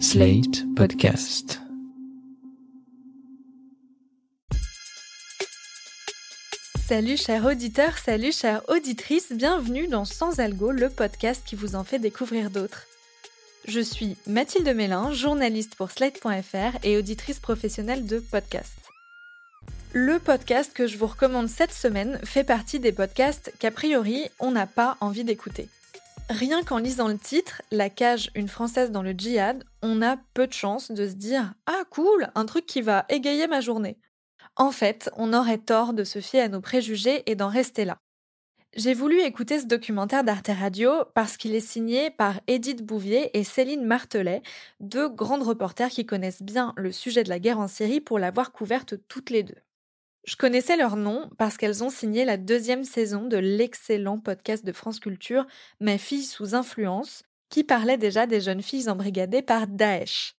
Slate 0.00 0.64
Podcast. 0.74 1.60
Salut 6.86 7.16
chers 7.16 7.46
auditeurs, 7.46 7.96
salut 7.98 8.32
chères 8.32 8.62
auditrices, 8.68 9.32
bienvenue 9.32 9.86
dans 9.86 10.04
Sans 10.04 10.40
Algo, 10.40 10.72
le 10.72 10.90
podcast 10.90 11.42
qui 11.46 11.54
vous 11.54 11.76
en 11.76 11.84
fait 11.84 11.98
découvrir 12.00 12.50
d'autres. 12.50 12.86
Je 13.68 13.80
suis 13.80 14.16
Mathilde 14.26 14.74
Mélin, 14.74 15.12
journaliste 15.12 15.76
pour 15.76 15.90
Slate.fr 15.90 16.78
et 16.82 16.98
auditrice 16.98 17.38
professionnelle 17.38 18.04
de 18.04 18.18
podcast. 18.18 18.74
Le 19.92 20.18
podcast 20.18 20.72
que 20.74 20.88
je 20.88 20.98
vous 20.98 21.06
recommande 21.06 21.48
cette 21.48 21.72
semaine 21.72 22.18
fait 22.24 22.44
partie 22.44 22.80
des 22.80 22.92
podcasts 22.92 23.52
qu'a 23.60 23.70
priori 23.70 24.28
on 24.40 24.50
n'a 24.50 24.66
pas 24.66 24.96
envie 25.00 25.24
d'écouter. 25.24 25.68
Rien 26.30 26.62
qu'en 26.62 26.78
lisant 26.78 27.08
le 27.08 27.18
titre, 27.18 27.60
La 27.70 27.90
cage, 27.90 28.30
une 28.34 28.48
française 28.48 28.90
dans 28.90 29.02
le 29.02 29.12
djihad, 29.12 29.62
on 29.82 30.00
a 30.00 30.16
peu 30.32 30.46
de 30.46 30.52
chance 30.52 30.90
de 30.90 31.06
se 31.06 31.14
dire 31.14 31.54
Ah 31.66 31.82
cool, 31.90 32.28
un 32.34 32.46
truc 32.46 32.66
qui 32.66 32.80
va 32.80 33.04
égayer 33.08 33.46
ma 33.46 33.60
journée. 33.60 33.98
En 34.56 34.70
fait, 34.70 35.10
on 35.16 35.32
aurait 35.32 35.58
tort 35.58 35.92
de 35.92 36.04
se 36.04 36.20
fier 36.20 36.40
à 36.40 36.48
nos 36.48 36.60
préjugés 36.60 37.22
et 37.30 37.34
d'en 37.34 37.48
rester 37.48 37.84
là. 37.84 37.98
J'ai 38.76 38.94
voulu 38.94 39.20
écouter 39.20 39.60
ce 39.60 39.66
documentaire 39.66 40.24
d'Arte 40.24 40.48
Radio 40.48 40.90
parce 41.14 41.36
qu'il 41.36 41.54
est 41.54 41.60
signé 41.60 42.10
par 42.10 42.40
Edith 42.48 42.82
Bouvier 42.82 43.36
et 43.38 43.44
Céline 43.44 43.84
Martelet, 43.84 44.42
deux 44.80 45.08
grandes 45.08 45.44
reporters 45.44 45.90
qui 45.90 46.06
connaissent 46.06 46.42
bien 46.42 46.72
le 46.76 46.90
sujet 46.90 47.22
de 47.22 47.28
la 47.28 47.38
guerre 47.38 47.60
en 47.60 47.68
Syrie 47.68 48.00
pour 48.00 48.18
l'avoir 48.18 48.50
couverte 48.50 48.94
toutes 49.06 49.30
les 49.30 49.44
deux. 49.44 49.54
Je 50.26 50.36
connaissais 50.36 50.76
leur 50.76 50.96
nom 50.96 51.28
parce 51.36 51.58
qu'elles 51.58 51.84
ont 51.84 51.90
signé 51.90 52.24
la 52.24 52.38
deuxième 52.38 52.84
saison 52.84 53.26
de 53.26 53.36
l'excellent 53.36 54.18
podcast 54.18 54.64
de 54.64 54.72
France 54.72 54.98
Culture 54.98 55.46
Ma 55.80 55.98
fille 55.98 56.24
sous 56.24 56.54
influence, 56.54 57.24
qui 57.50 57.62
parlait 57.62 57.98
déjà 57.98 58.26
des 58.26 58.40
jeunes 58.40 58.62
filles 58.62 58.88
embrigadées 58.88 59.42
par 59.42 59.66
Daesh. 59.66 60.34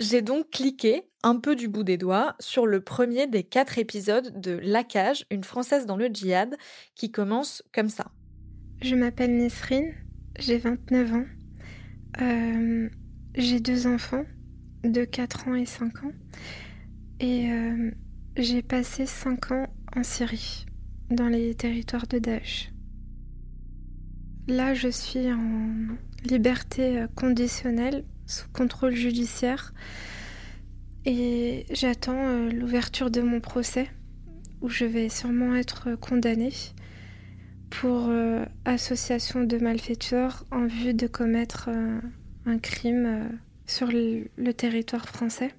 J'ai 0.00 0.22
donc 0.22 0.50
cliqué, 0.50 1.02
un 1.22 1.38
peu 1.38 1.56
du 1.56 1.68
bout 1.68 1.82
des 1.82 1.96
doigts, 1.96 2.36
sur 2.38 2.66
le 2.66 2.80
premier 2.80 3.26
des 3.26 3.42
quatre 3.42 3.78
épisodes 3.78 4.40
de 4.40 4.52
La 4.62 4.84
Cage, 4.84 5.26
une 5.30 5.44
Française 5.44 5.86
dans 5.86 5.96
le 5.96 6.06
djihad, 6.06 6.56
qui 6.94 7.10
commence 7.10 7.62
comme 7.72 7.88
ça. 7.88 8.12
Je 8.82 8.94
m'appelle 8.94 9.36
Nesrine, 9.36 9.94
j'ai 10.38 10.58
29 10.58 11.12
ans. 11.12 11.26
Euh, 12.20 12.88
j'ai 13.34 13.58
deux 13.58 13.86
enfants, 13.86 14.24
de 14.84 15.04
4 15.04 15.48
ans 15.48 15.54
et 15.54 15.66
5 15.66 16.04
ans. 16.04 16.12
Et 17.20 17.50
euh, 17.50 17.90
j'ai 18.36 18.62
passé 18.62 19.06
5 19.06 19.52
ans 19.52 19.66
en 19.94 20.02
Syrie, 20.02 20.66
dans 21.10 21.28
les 21.28 21.54
territoires 21.54 22.06
de 22.06 22.18
Daesh. 22.18 22.72
Là, 24.48 24.74
je 24.74 24.88
suis 24.88 25.32
en 25.32 25.96
liberté 26.24 27.06
conditionnelle, 27.14 28.04
sous 28.26 28.48
contrôle 28.48 28.94
judiciaire, 28.94 29.72
et 31.06 31.66
j'attends 31.70 32.26
euh, 32.26 32.50
l'ouverture 32.50 33.10
de 33.10 33.20
mon 33.20 33.40
procès, 33.40 33.88
où 34.60 34.68
je 34.68 34.84
vais 34.84 35.08
sûrement 35.08 35.54
être 35.54 35.94
condamnée 35.94 36.52
pour 37.70 38.08
euh, 38.08 38.44
association 38.64 39.44
de 39.44 39.58
malfaiteurs 39.58 40.44
en 40.50 40.66
vue 40.66 40.94
de 40.94 41.06
commettre 41.06 41.68
euh, 41.68 42.00
un 42.46 42.58
crime 42.58 43.30
sur 43.66 43.88
le 43.92 44.52
territoire 44.52 45.08
français. 45.08 45.52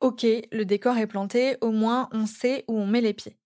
Ok, 0.00 0.24
le 0.52 0.64
décor 0.64 0.96
est 0.96 1.08
planté, 1.08 1.56
au 1.60 1.72
moins 1.72 2.08
on 2.12 2.24
sait 2.24 2.64
où 2.68 2.78
on 2.78 2.86
met 2.86 3.00
les 3.00 3.14
pieds. 3.14 3.36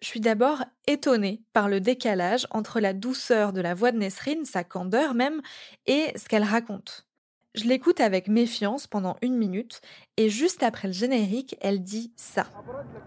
Je 0.00 0.06
suis 0.06 0.20
d'abord 0.20 0.64
étonnée 0.86 1.42
par 1.52 1.68
le 1.68 1.80
décalage 1.80 2.46
entre 2.52 2.78
la 2.78 2.92
douceur 2.92 3.52
de 3.52 3.60
la 3.60 3.74
voix 3.74 3.90
de 3.90 3.98
Nesrine, 3.98 4.44
sa 4.44 4.62
candeur 4.62 5.14
même, 5.14 5.42
et 5.86 6.12
ce 6.16 6.28
qu'elle 6.28 6.44
raconte. 6.44 7.08
Je 7.56 7.64
l'écoute 7.64 8.00
avec 8.00 8.28
méfiance 8.28 8.86
pendant 8.86 9.16
une 9.20 9.36
minute, 9.36 9.80
et 10.16 10.30
juste 10.30 10.62
après 10.62 10.86
le 10.86 10.94
générique, 10.94 11.56
elle 11.60 11.82
dit 11.82 12.12
ça. 12.14 12.46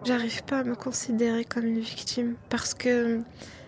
J'arrive 0.03 0.44
pas 0.44 0.59
à 0.59 0.64
me 0.66 0.75
considérer 0.75 1.45
comme 1.45 1.66
une 1.66 1.80
victime 1.80 2.36
parce 2.50 2.73
que 2.73 3.22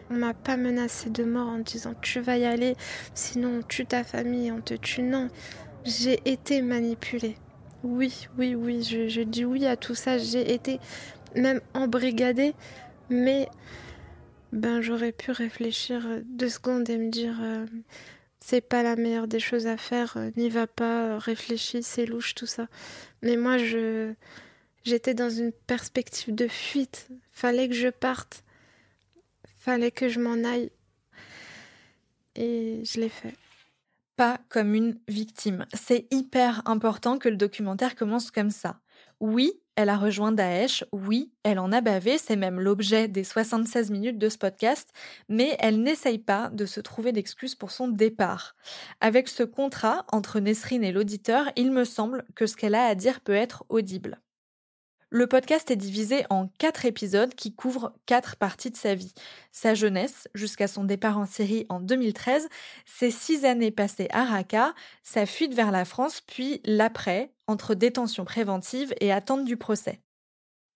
on 0.09 0.15
m'a 0.15 0.33
pas 0.33 0.57
menacé 0.57 1.09
de 1.09 1.23
mort 1.23 1.47
en 1.47 1.59
disant 1.59 1.93
tu 2.01 2.19
vas 2.19 2.37
y 2.37 2.45
aller, 2.45 2.75
sinon 3.13 3.59
on 3.59 3.61
tue 3.63 3.85
ta 3.85 4.03
famille, 4.03 4.51
on 4.51 4.59
te 4.59 4.73
tue. 4.73 5.01
Non, 5.01 5.29
j'ai 5.85 6.19
été 6.25 6.61
manipulée. 6.61 7.37
Oui, 7.83 8.27
oui, 8.37 8.55
oui, 8.55 8.83
je, 8.83 9.21
dis 9.21 9.45
oui 9.45 9.65
à 9.65 9.77
tout 9.77 9.95
ça. 9.95 10.17
J'ai 10.17 10.53
été 10.53 10.79
même 11.35 11.61
embrigadée, 11.73 12.53
mais 13.09 13.47
ben 14.51 14.81
j'aurais 14.81 15.11
pu 15.11 15.31
réfléchir 15.31 16.07
deux 16.25 16.49
secondes 16.49 16.89
et 16.89 16.97
me 16.97 17.09
dire 17.09 17.37
euh, 17.41 17.65
c'est 18.39 18.61
pas 18.61 18.83
la 18.83 18.95
meilleure 18.95 19.27
des 19.27 19.39
choses 19.39 19.67
à 19.67 19.75
faire, 19.75 20.17
euh, 20.17 20.31
n'y 20.37 20.49
va 20.49 20.67
pas, 20.67 21.17
réfléchis, 21.19 21.83
c'est 21.83 22.05
louche 22.05 22.35
tout 22.35 22.45
ça. 22.45 22.67
Mais 23.21 23.37
moi 23.37 23.57
je 23.57 24.13
j'étais 24.83 25.13
dans 25.13 25.29
une 25.29 25.51
perspective 25.51 26.33
de 26.33 26.47
fuite. 26.47 27.09
Fallait 27.31 27.67
que 27.67 27.75
je 27.75 27.89
parte, 27.89 28.43
fallait 29.59 29.91
que 29.91 30.07
je 30.09 30.19
m'en 30.19 30.47
aille, 30.47 30.71
et 32.35 32.81
je 32.85 32.99
l'ai 32.99 33.09
fait 33.09 33.33
pas 34.15 34.39
comme 34.49 34.73
une 34.73 34.99
victime. 35.07 35.65
C'est 35.73 36.07
hyper 36.11 36.61
important 36.65 37.17
que 37.17 37.29
le 37.29 37.37
documentaire 37.37 37.95
commence 37.95 38.31
comme 38.31 38.49
ça. 38.51 38.79
Oui, 39.19 39.53
elle 39.75 39.89
a 39.89 39.97
rejoint 39.97 40.31
Daesh, 40.31 40.85
oui, 40.93 41.33
elle 41.43 41.59
en 41.59 41.71
a 41.71 41.81
bavé, 41.81 42.17
c'est 42.17 42.35
même 42.37 42.59
l'objet 42.59 43.07
des 43.07 43.23
76 43.23 43.91
minutes 43.91 44.17
de 44.17 44.29
ce 44.29 44.37
podcast, 44.37 44.89
mais 45.27 45.55
elle 45.59 45.81
n'essaye 45.83 46.19
pas 46.19 46.49
de 46.49 46.65
se 46.65 46.79
trouver 46.79 47.11
d'excuses 47.11 47.55
pour 47.55 47.71
son 47.71 47.89
départ. 47.89 48.55
Avec 49.01 49.27
ce 49.27 49.43
contrat 49.43 50.05
entre 50.11 50.39
Nesrine 50.39 50.83
et 50.83 50.91
l'auditeur, 50.93 51.51
il 51.55 51.71
me 51.71 51.83
semble 51.83 52.25
que 52.35 52.45
ce 52.47 52.55
qu'elle 52.55 52.75
a 52.75 52.85
à 52.85 52.95
dire 52.95 53.19
peut 53.21 53.33
être 53.33 53.65
audible. 53.69 54.21
Le 55.11 55.27
podcast 55.27 55.69
est 55.69 55.75
divisé 55.75 56.25
en 56.31 56.47
quatre 56.57 56.85
épisodes 56.85 57.35
qui 57.35 57.53
couvrent 57.53 57.93
quatre 58.07 58.37
parties 58.37 58.71
de 58.71 58.75
sa 58.75 58.95
vie. 58.95 59.13
Sa 59.51 59.75
jeunesse, 59.75 60.27
jusqu'à 60.33 60.67
son 60.67 60.83
départ 60.83 61.19
en 61.19 61.27
Syrie 61.27 61.67
en 61.69 61.79
2013, 61.79 62.49
ses 62.85 63.11
six 63.11 63.45
années 63.45 63.71
passées 63.71 64.07
à 64.11 64.25
Raqqa, 64.25 64.73
sa 65.03 65.27
fuite 65.27 65.53
vers 65.53 65.71
la 65.71 65.85
France, 65.85 66.21
puis 66.21 66.59
l'après, 66.65 67.31
entre 67.47 67.75
détention 67.75 68.25
préventive 68.25 68.93
et 68.99 69.11
attente 69.11 69.45
du 69.45 69.57
procès. 69.57 70.01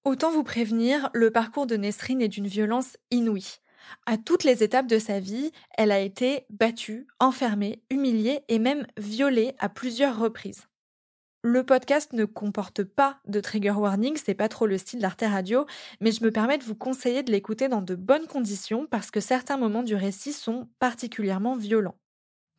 Autant 0.05 0.31
vous 0.31 0.43
prévenir, 0.43 1.09
le 1.13 1.31
parcours 1.31 1.65
de 1.65 1.75
Nesrine 1.75 2.21
est 2.21 2.29
d'une 2.29 2.47
violence 2.47 2.97
inouïe. 3.09 3.57
À 4.05 4.17
toutes 4.17 4.43
les 4.43 4.63
étapes 4.63 4.87
de 4.87 4.99
sa 4.99 5.19
vie, 5.19 5.51
elle 5.75 5.91
a 5.91 5.99
été 5.99 6.45
battue, 6.51 7.07
enfermée, 7.19 7.81
humiliée 7.89 8.41
et 8.47 8.59
même 8.59 8.85
violée 8.97 9.55
à 9.57 9.69
plusieurs 9.69 10.19
reprises. 10.19 10.68
Le 11.41 11.65
podcast 11.65 12.11
ne 12.11 12.25
comporte 12.25 12.83
pas 12.83 13.19
de 13.25 13.39
trigger 13.39 13.71
warning, 13.71 14.17
c'est 14.17 14.33
pas 14.33 14.49
trop 14.49 14.65
le 14.67 14.77
style 14.77 14.99
d'Arte 14.99 15.21
Radio, 15.21 15.65
mais 16.01 16.11
je 16.11 16.21
me 16.23 16.31
permets 16.31 16.57
de 16.57 16.65
vous 16.65 16.75
conseiller 16.75 17.23
de 17.23 17.31
l'écouter 17.31 17.69
dans 17.69 17.81
de 17.81 17.95
bonnes 17.95 18.27
conditions 18.27 18.87
parce 18.87 19.09
que 19.09 19.21
certains 19.21 19.57
moments 19.57 19.83
du 19.83 19.95
récit 19.95 20.33
sont 20.33 20.67
particulièrement 20.79 21.55
violents. 21.55 21.95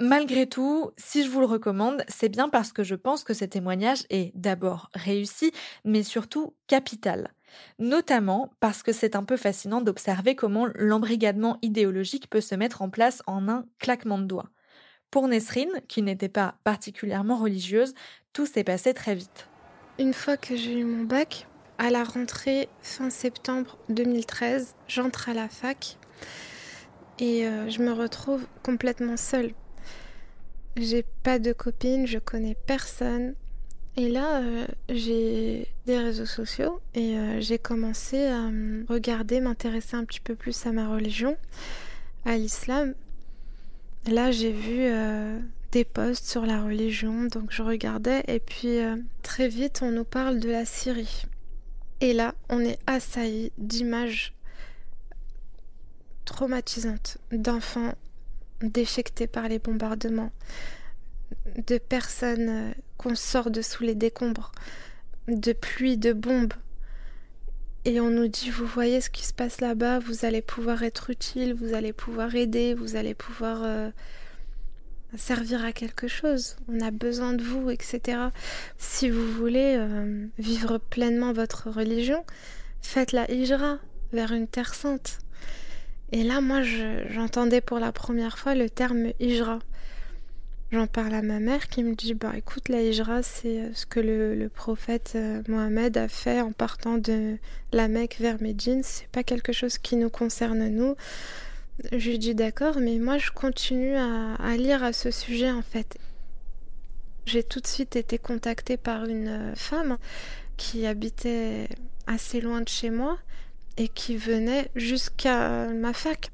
Malgré 0.01 0.49
tout, 0.49 0.93
si 0.97 1.23
je 1.23 1.29
vous 1.29 1.41
le 1.41 1.47
recommande, 1.47 2.05
c'est 2.09 2.31
bien 2.31 2.49
parce 2.49 2.73
que 2.73 2.83
je 2.83 2.95
pense 2.95 3.23
que 3.23 3.35
ce 3.35 3.45
témoignage 3.45 4.07
est 4.09 4.33
d'abord 4.35 4.89
réussi, 4.95 5.53
mais 5.85 6.03
surtout 6.03 6.55
capital. 6.67 7.35
Notamment 7.79 8.51
parce 8.61 8.83
que 8.83 8.93
c'est 8.93 9.15
un 9.15 9.25
peu 9.25 9.37
fascinant 9.37 9.83
d'observer 9.83 10.35
comment 10.35 10.69
l'embrigadement 10.75 11.59
idéologique 11.61 12.31
peut 12.31 12.41
se 12.41 12.55
mettre 12.55 12.81
en 12.81 12.89
place 12.89 13.23
en 13.27 13.47
un 13.49 13.67
claquement 13.79 14.19
de 14.19 14.25
doigts. 14.25 14.51
Pour 15.11 15.27
Nesrine, 15.29 15.81
qui 15.89 16.03
n'était 16.03 16.29
pas 16.29 16.55
particulièrement 16.65 17.37
religieuse, 17.37 17.95
tout 18.33 18.47
s'est 18.47 18.65
passé 18.65 18.95
très 18.95 19.15
vite. 19.15 19.49
Une 19.99 20.15
fois 20.15 20.37
que 20.37 20.57
j'ai 20.57 20.79
eu 20.79 20.85
mon 20.85 21.05
bac, 21.05 21.47
à 21.79 21.91
la 21.91 22.05
rentrée 22.05 22.69
fin 22.83 23.11
septembre 23.11 23.79
2013, 23.89 24.75
j'entre 24.87 25.31
à 25.31 25.35
la 25.35 25.49
fac 25.49 25.97
et 27.19 27.47
euh, 27.47 27.69
je 27.71 27.83
me 27.83 27.93
retrouve 27.93 28.47
complètement 28.63 29.17
seule. 29.17 29.53
J'ai 30.77 31.05
pas 31.23 31.39
de 31.39 31.53
copine, 31.53 32.07
je 32.07 32.19
connais 32.19 32.57
personne. 32.67 33.35
Et 33.97 34.09
là, 34.09 34.41
euh, 34.41 34.67
j'ai 34.89 35.69
des 35.87 35.99
réseaux 35.99 36.27
sociaux 36.27 36.81
et 36.95 37.17
euh, 37.17 37.41
j'ai 37.41 37.59
commencé 37.59 38.27
à 38.27 38.51
regarder, 38.89 39.41
m'intéresser 39.41 39.97
un 39.97 40.05
petit 40.05 40.21
peu 40.21 40.35
plus 40.35 40.67
à 40.67 40.73
ma 40.73 40.89
religion, 40.89 41.37
à 42.25 42.37
l'islam. 42.37 42.95
Là, 44.07 44.31
j'ai 44.31 44.53
vu 44.53 44.89
des 45.73 45.85
posts 45.85 46.29
sur 46.29 46.47
la 46.47 46.63
religion, 46.63 47.25
donc 47.25 47.51
je 47.51 47.63
regardais 47.63 48.25
et 48.27 48.41
puis 48.41 48.81
euh, 48.81 48.97
très 49.23 49.49
vite 49.49 49.81
on 49.83 49.91
nous 49.91 50.05
parle 50.05 50.41
de 50.41 50.51
la 50.51 50.65
Syrie. 50.65 51.25
Et 52.01 52.13
là, 52.13 52.35
on 52.49 52.61
est 52.61 52.79
assailli 52.87 53.53
d'images 53.59 54.35
traumatisantes 56.25 57.19
d'enfants 57.31 57.95
déchiquetés 58.63 59.27
par 59.27 59.49
les 59.49 59.59
bombardements, 59.59 60.33
de 61.69 61.79
personnes 61.79 62.49
euh, 62.49 62.73
qu'on 62.97 63.15
sort 63.15 63.51
de 63.51 63.63
sous 63.63 63.85
les 63.85 63.95
décombres, 63.95 64.51
de 65.29 65.53
pluie 65.53 65.99
de 65.99 66.13
bombes. 66.13 66.55
Et 67.85 68.01
on 68.01 68.11
nous 68.11 68.29
dit, 68.29 68.51
vous 68.51 68.67
voyez 68.67 69.01
ce 69.01 69.11
qui 69.11 69.25
se 69.25 69.33
passe 69.33 69.61
là-bas, 69.61 70.01
vous 70.01 70.25
allez 70.25 70.43
pouvoir 70.43 70.83
être 70.83 71.11
utile, 71.11 71.55
vous 71.55 71.75
allez 71.75 71.93
pouvoir 71.93 72.35
aider, 72.35 72.75
vous 72.75 72.97
allez 72.97 73.15
pouvoir... 73.15 73.63
Euh, 73.63 73.91
servir 75.17 75.65
à 75.65 75.73
quelque 75.73 76.09
chose. 76.09 76.57
On 76.69 76.81
a 76.81 76.91
besoin 76.91 77.33
de 77.33 77.43
vous, 77.43 77.71
etc. 77.71 78.19
Si 78.79 79.11
vous 79.11 79.27
voulez 79.33 79.77
euh, 79.77 80.27
vivre 80.39 80.79
pleinement 80.79 81.33
votre 81.33 81.71
religion, 81.71 82.25
faites 82.81 83.13
la 83.13 83.31
hijra 83.31 83.79
vers 84.13 84.33
une 84.33 84.47
terre 84.47 84.75
sainte. 84.75 85.19
Et 86.13 86.25
là, 86.25 86.41
moi, 86.41 86.63
j'entendais 86.63 87.61
pour 87.61 87.79
la 87.79 87.93
première 87.93 88.39
fois 88.39 88.55
le 88.55 88.69
terme 88.69 89.13
hijra. 89.21 89.61
J'en 90.73 90.87
parle 90.87 91.15
à 91.15 91.23
ma 91.23 91.41
mère 91.41 91.69
qui 91.69 91.83
me 91.83 91.97
dit 91.97 92.15
Bah 92.15 92.33
écoute, 92.37 92.69
la 92.69 92.81
hijra, 92.81 93.25
c'est 93.25 93.61
euh, 93.61 93.75
ce 93.75 93.87
que 93.87 93.99
le, 93.99 94.49
prophète 94.49 95.15
euh, 95.17 95.43
Mohamed 95.49 95.97
a 95.97 96.07
fait 96.07 96.41
en 96.41 96.53
partant 96.53 96.97
de 96.97 97.39
la 97.73 97.89
Mecque 97.89 98.19
vers 98.21 98.41
Médine. 98.41 98.83
C'est 98.85 99.09
pas 99.09 99.25
quelque 99.25 99.53
chose 99.53 99.79
qui 99.79 99.97
nous 99.97 100.11
concerne, 100.11 100.69
nous. 100.69 100.95
Je 101.91 102.11
lui 102.11 102.21
dis 102.21 102.37
D'accord, 102.37 102.77
mais 102.79 102.99
moi, 102.99 103.19
je 103.19 103.33
continue 103.33 103.97
à, 103.97 104.57
lire 104.57 104.85
à 104.85 104.93
ce 104.93 105.11
sujet 105.11 105.51
en 105.51 105.63
fait. 105.63 105.99
J'ai 107.27 107.43
tout 107.43 107.61
de 107.61 107.67
suite 107.67 107.97
été 107.97 108.19
contactée 108.19 108.77
par 108.77 109.07
une 109.07 109.29
euh, 109.29 109.55
femme 109.57 109.99
qui 110.57 110.87
habitait 110.87 111.69
assez 112.07 112.41
loin 112.41 112.61
de 112.61 112.69
chez 112.69 112.91
moi 112.91 113.19
et 113.77 113.89
qui 113.89 114.17
venait 114.17 114.71
jusqu'à 114.77 115.67
ma 115.67 115.93
fac 115.93 116.31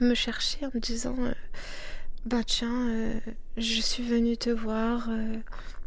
me 0.00 0.14
chercher 0.14 0.66
en 0.66 0.70
me 0.74 0.80
disant 0.80 1.16
bah 2.26 2.42
tiens, 2.44 2.88
euh, 2.88 3.20
je 3.56 3.80
suis 3.80 4.02
venue 4.02 4.36
te 4.36 4.50
voir 4.50 5.06
euh, 5.10 5.36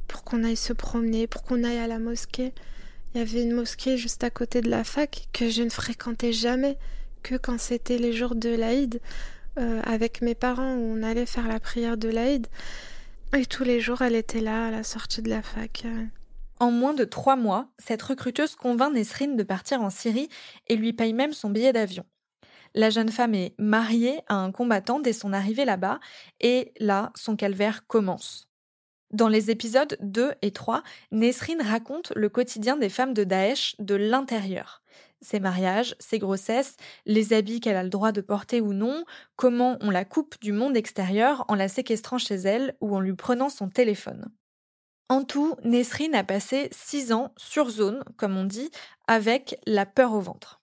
pour 0.08 0.24
qu'on 0.24 0.46
aille 0.46 0.56
se 0.56 0.72
promener, 0.72 1.28
pour 1.28 1.44
qu'on 1.44 1.66
aille 1.66 1.80
à 1.80 1.88
la 1.88 2.00
mosquée. 2.00 2.54
Il 3.14 3.18
y 3.18 3.22
avait 3.22 3.44
une 3.44 3.52
mosquée 3.52 3.98
juste 3.98 4.24
à 4.24 4.30
côté 4.30 4.62
de 4.62 4.70
la 4.70 4.86
fac 4.86 5.28
que 5.34 5.50
je 5.50 5.64
ne 5.64 5.70
fréquentais 5.70 6.32
jamais 6.32 6.78
que 7.24 7.36
quand 7.36 7.60
c'était 7.60 7.98
les 7.98 8.14
jours 8.14 8.36
de 8.36 8.48
l'Aïd 8.50 9.02
euh, 9.58 9.82
avec 9.84 10.22
mes 10.22 10.34
parents 10.34 10.76
où 10.76 10.98
on 10.98 11.04
allait 11.04 11.26
faire 11.26 11.46
la 11.46 11.60
prière 11.60 11.98
de 11.98 12.08
l'Aïd. 12.08 12.48
Et 13.36 13.46
tous 13.46 13.66
les 13.66 13.82
jours, 13.82 14.02
elle 14.02 14.16
était 14.16 14.40
là 14.40 14.68
à 14.68 14.72
la 14.72 14.84
sortie 14.84 15.22
de 15.22 15.30
la 15.30 15.42
fac. 15.42 15.86
En 16.62 16.72
moins 16.72 16.94
de 16.94 17.04
trois 17.04 17.36
mois, 17.36 17.68
cette 17.78 18.02
recruteuse 18.02 18.56
convainc 18.56 18.94
Nesrine 18.94 19.36
de 19.36 19.44
partir 19.44 19.82
en 19.82 19.90
Syrie 19.90 20.30
et 20.68 20.78
lui 20.78 20.94
paye 20.94 21.12
même 21.12 21.34
son 21.34 21.50
billet 21.50 21.74
d'avion. 21.74 22.06
La 22.76 22.90
jeune 22.90 23.10
femme 23.10 23.36
est 23.36 23.54
mariée 23.58 24.22
à 24.28 24.36
un 24.36 24.52
combattant 24.52 25.00
dès 25.00 25.14
son 25.14 25.34
arrivée 25.34 25.66
là-bas, 25.66 26.00
et 26.40 26.74
là, 26.80 27.12
son 27.16 27.36
calvaire 27.36 27.88
commence. 27.88 28.50
Dans 29.12 29.28
les 29.28 29.50
épisodes 29.50 29.98
2 30.02 30.34
et 30.44 30.52
3, 30.52 30.84
Nesrine 31.12 31.64
raconte 31.64 32.14
le 32.16 32.30
quotidien 32.30 32.78
des 32.78 32.90
femmes 32.90 33.16
de 33.16 33.24
Daesh 33.24 33.76
de 33.80 33.96
l'intérieur. 33.96 34.84
Ses 35.22 35.40
mariages, 35.40 35.96
ses 36.00 36.20
grossesses, 36.20 36.78
les 37.08 37.34
habits 37.34 37.60
qu'elle 37.60 37.76
a 37.76 37.84
le 37.84 37.90
droit 37.90 38.12
de 38.12 38.22
porter 38.22 38.62
ou 38.62 38.72
non, 38.72 39.04
comment 39.36 39.78
on 39.82 39.90
la 39.90 40.06
coupe 40.06 40.40
du 40.42 40.52
monde 40.52 40.78
extérieur 40.78 41.44
en 41.48 41.56
la 41.56 41.68
séquestrant 41.68 42.20
chez 42.20 42.36
elle 42.36 42.78
ou 42.82 42.96
en 42.96 43.00
lui 43.00 43.16
prenant 43.16 43.50
son 43.50 43.68
téléphone. 43.68 44.32
En 45.10 45.24
tout, 45.24 45.56
Nesrine 45.64 46.14
a 46.14 46.24
passé 46.24 46.70
six 46.72 47.12
ans 47.12 47.34
sur 47.36 47.70
zone, 47.70 48.04
comme 48.16 48.38
on 48.38 48.46
dit, 48.46 48.70
avec 49.08 49.60
la 49.66 49.88
peur 49.88 50.14
au 50.14 50.22
ventre. 50.22 50.59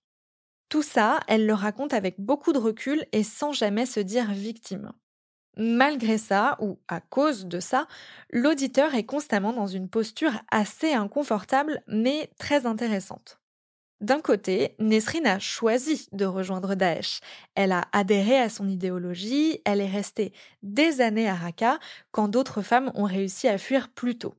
Tout 0.68 0.82
ça, 0.82 1.20
elle 1.28 1.46
le 1.46 1.54
raconte 1.54 1.94
avec 1.94 2.20
beaucoup 2.20 2.52
de 2.52 2.58
recul 2.58 3.04
et 3.12 3.22
sans 3.22 3.52
jamais 3.52 3.86
se 3.86 4.00
dire 4.00 4.32
victime. 4.32 4.92
Malgré 5.58 6.18
ça, 6.18 6.56
ou 6.60 6.78
à 6.88 7.00
cause 7.00 7.46
de 7.46 7.60
ça, 7.60 7.88
l'auditeur 8.32 8.94
est 8.94 9.04
constamment 9.06 9.52
dans 9.52 9.66
une 9.68 9.88
posture 9.90 10.32
assez 10.50 10.92
inconfortable 10.94 11.82
mais 11.88 12.30
très 12.38 12.66
intéressante. 12.66 13.40
D'un 14.00 14.20
côté, 14.20 14.76
Nesrine 14.80 15.26
a 15.26 15.38
choisi 15.38 16.08
de 16.12 16.26
rejoindre 16.26 16.74
Daesh. 16.74 17.20
Elle 17.54 17.72
a 17.72 17.84
adhéré 17.92 18.38
à 18.38 18.48
son 18.50 18.68
idéologie, 18.68 19.60
elle 19.64 19.80
est 19.80 19.90
restée 19.90 20.32
des 20.62 21.00
années 21.00 21.28
à 21.28 21.34
Raqqa 21.34 21.78
quand 22.12 22.28
d'autres 22.28 22.62
femmes 22.62 22.92
ont 22.94 23.04
réussi 23.04 23.48
à 23.48 23.58
fuir 23.58 23.90
plus 23.90 24.18
tôt. 24.18 24.34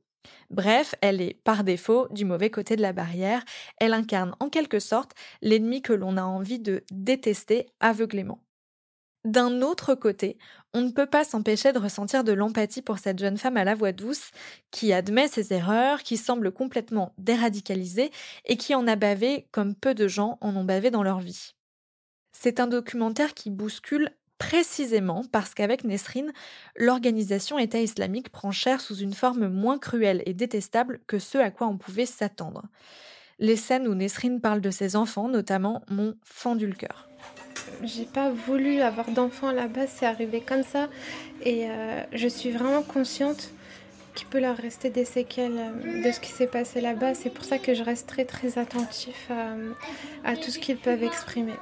Bref, 0.50 0.94
elle 1.00 1.20
est 1.20 1.34
par 1.44 1.64
défaut 1.64 2.08
du 2.10 2.24
mauvais 2.24 2.50
côté 2.50 2.76
de 2.76 2.82
la 2.82 2.92
barrière, 2.92 3.44
elle 3.78 3.92
incarne 3.92 4.34
en 4.40 4.48
quelque 4.48 4.80
sorte 4.80 5.12
l'ennemi 5.42 5.82
que 5.82 5.92
l'on 5.92 6.16
a 6.16 6.22
envie 6.22 6.58
de 6.58 6.84
détester 6.90 7.66
aveuglément. 7.80 8.40
D'un 9.24 9.62
autre 9.62 9.94
côté, 9.94 10.38
on 10.72 10.80
ne 10.80 10.90
peut 10.90 11.06
pas 11.06 11.24
s'empêcher 11.24 11.72
de 11.72 11.78
ressentir 11.78 12.24
de 12.24 12.32
l'empathie 12.32 12.82
pour 12.82 12.98
cette 12.98 13.18
jeune 13.18 13.36
femme 13.36 13.56
à 13.56 13.64
la 13.64 13.74
voix 13.74 13.92
douce, 13.92 14.30
qui 14.70 14.92
admet 14.92 15.28
ses 15.28 15.52
erreurs, 15.52 16.02
qui 16.02 16.16
semble 16.16 16.52
complètement 16.52 17.14
déradicalisée 17.18 18.10
et 18.44 18.56
qui 18.56 18.74
en 18.74 18.86
a 18.86 18.96
bavé 18.96 19.48
comme 19.50 19.74
peu 19.74 19.94
de 19.94 20.08
gens 20.08 20.38
en 20.40 20.54
ont 20.56 20.64
bavé 20.64 20.90
dans 20.90 21.02
leur 21.02 21.18
vie. 21.18 21.54
C'est 22.32 22.60
un 22.60 22.68
documentaire 22.68 23.34
qui 23.34 23.50
bouscule 23.50 24.12
précisément 24.38 25.24
parce 25.30 25.54
qu'avec 25.54 25.84
Nesrine, 25.84 26.32
l'organisation 26.76 27.58
État 27.58 27.80
islamique 27.80 28.30
prend 28.30 28.50
cher 28.50 28.80
sous 28.80 28.96
une 28.96 29.14
forme 29.14 29.48
moins 29.48 29.78
cruelle 29.78 30.22
et 30.26 30.34
détestable 30.34 31.00
que 31.06 31.18
ce 31.18 31.38
à 31.38 31.50
quoi 31.50 31.66
on 31.66 31.76
pouvait 31.76 32.06
s'attendre. 32.06 32.62
Les 33.40 33.56
scènes 33.56 33.86
où 33.86 33.94
Nesrine 33.94 34.40
parle 34.40 34.60
de 34.60 34.70
ses 34.70 34.96
enfants, 34.96 35.28
notamment, 35.28 35.82
m'ont 35.88 36.14
fendu 36.24 36.66
le 36.66 36.74
cœur. 36.74 37.08
J'ai 37.84 38.04
pas 38.04 38.30
voulu 38.30 38.80
avoir 38.80 39.10
d'enfants 39.10 39.52
là-bas, 39.52 39.86
c'est 39.86 40.06
arrivé 40.06 40.40
comme 40.40 40.64
ça. 40.64 40.88
Et 41.44 41.70
euh, 41.70 42.02
je 42.12 42.26
suis 42.26 42.50
vraiment 42.50 42.82
consciente 42.82 43.50
qu'il 44.14 44.26
peut 44.26 44.40
leur 44.40 44.56
rester 44.56 44.90
des 44.90 45.04
séquelles 45.04 45.56
euh, 45.56 46.02
de 46.04 46.10
ce 46.10 46.18
qui 46.18 46.30
s'est 46.30 46.48
passé 46.48 46.80
là-bas. 46.80 47.14
C'est 47.14 47.30
pour 47.30 47.44
ça 47.44 47.58
que 47.58 47.74
je 47.74 47.82
reste 47.84 48.08
très 48.08 48.24
très 48.24 48.58
attentif 48.58 49.30
à 50.24 50.36
tout 50.36 50.50
ce 50.50 50.58
qu'ils 50.58 50.78
peuvent 50.78 51.04
exprimer. 51.04 51.54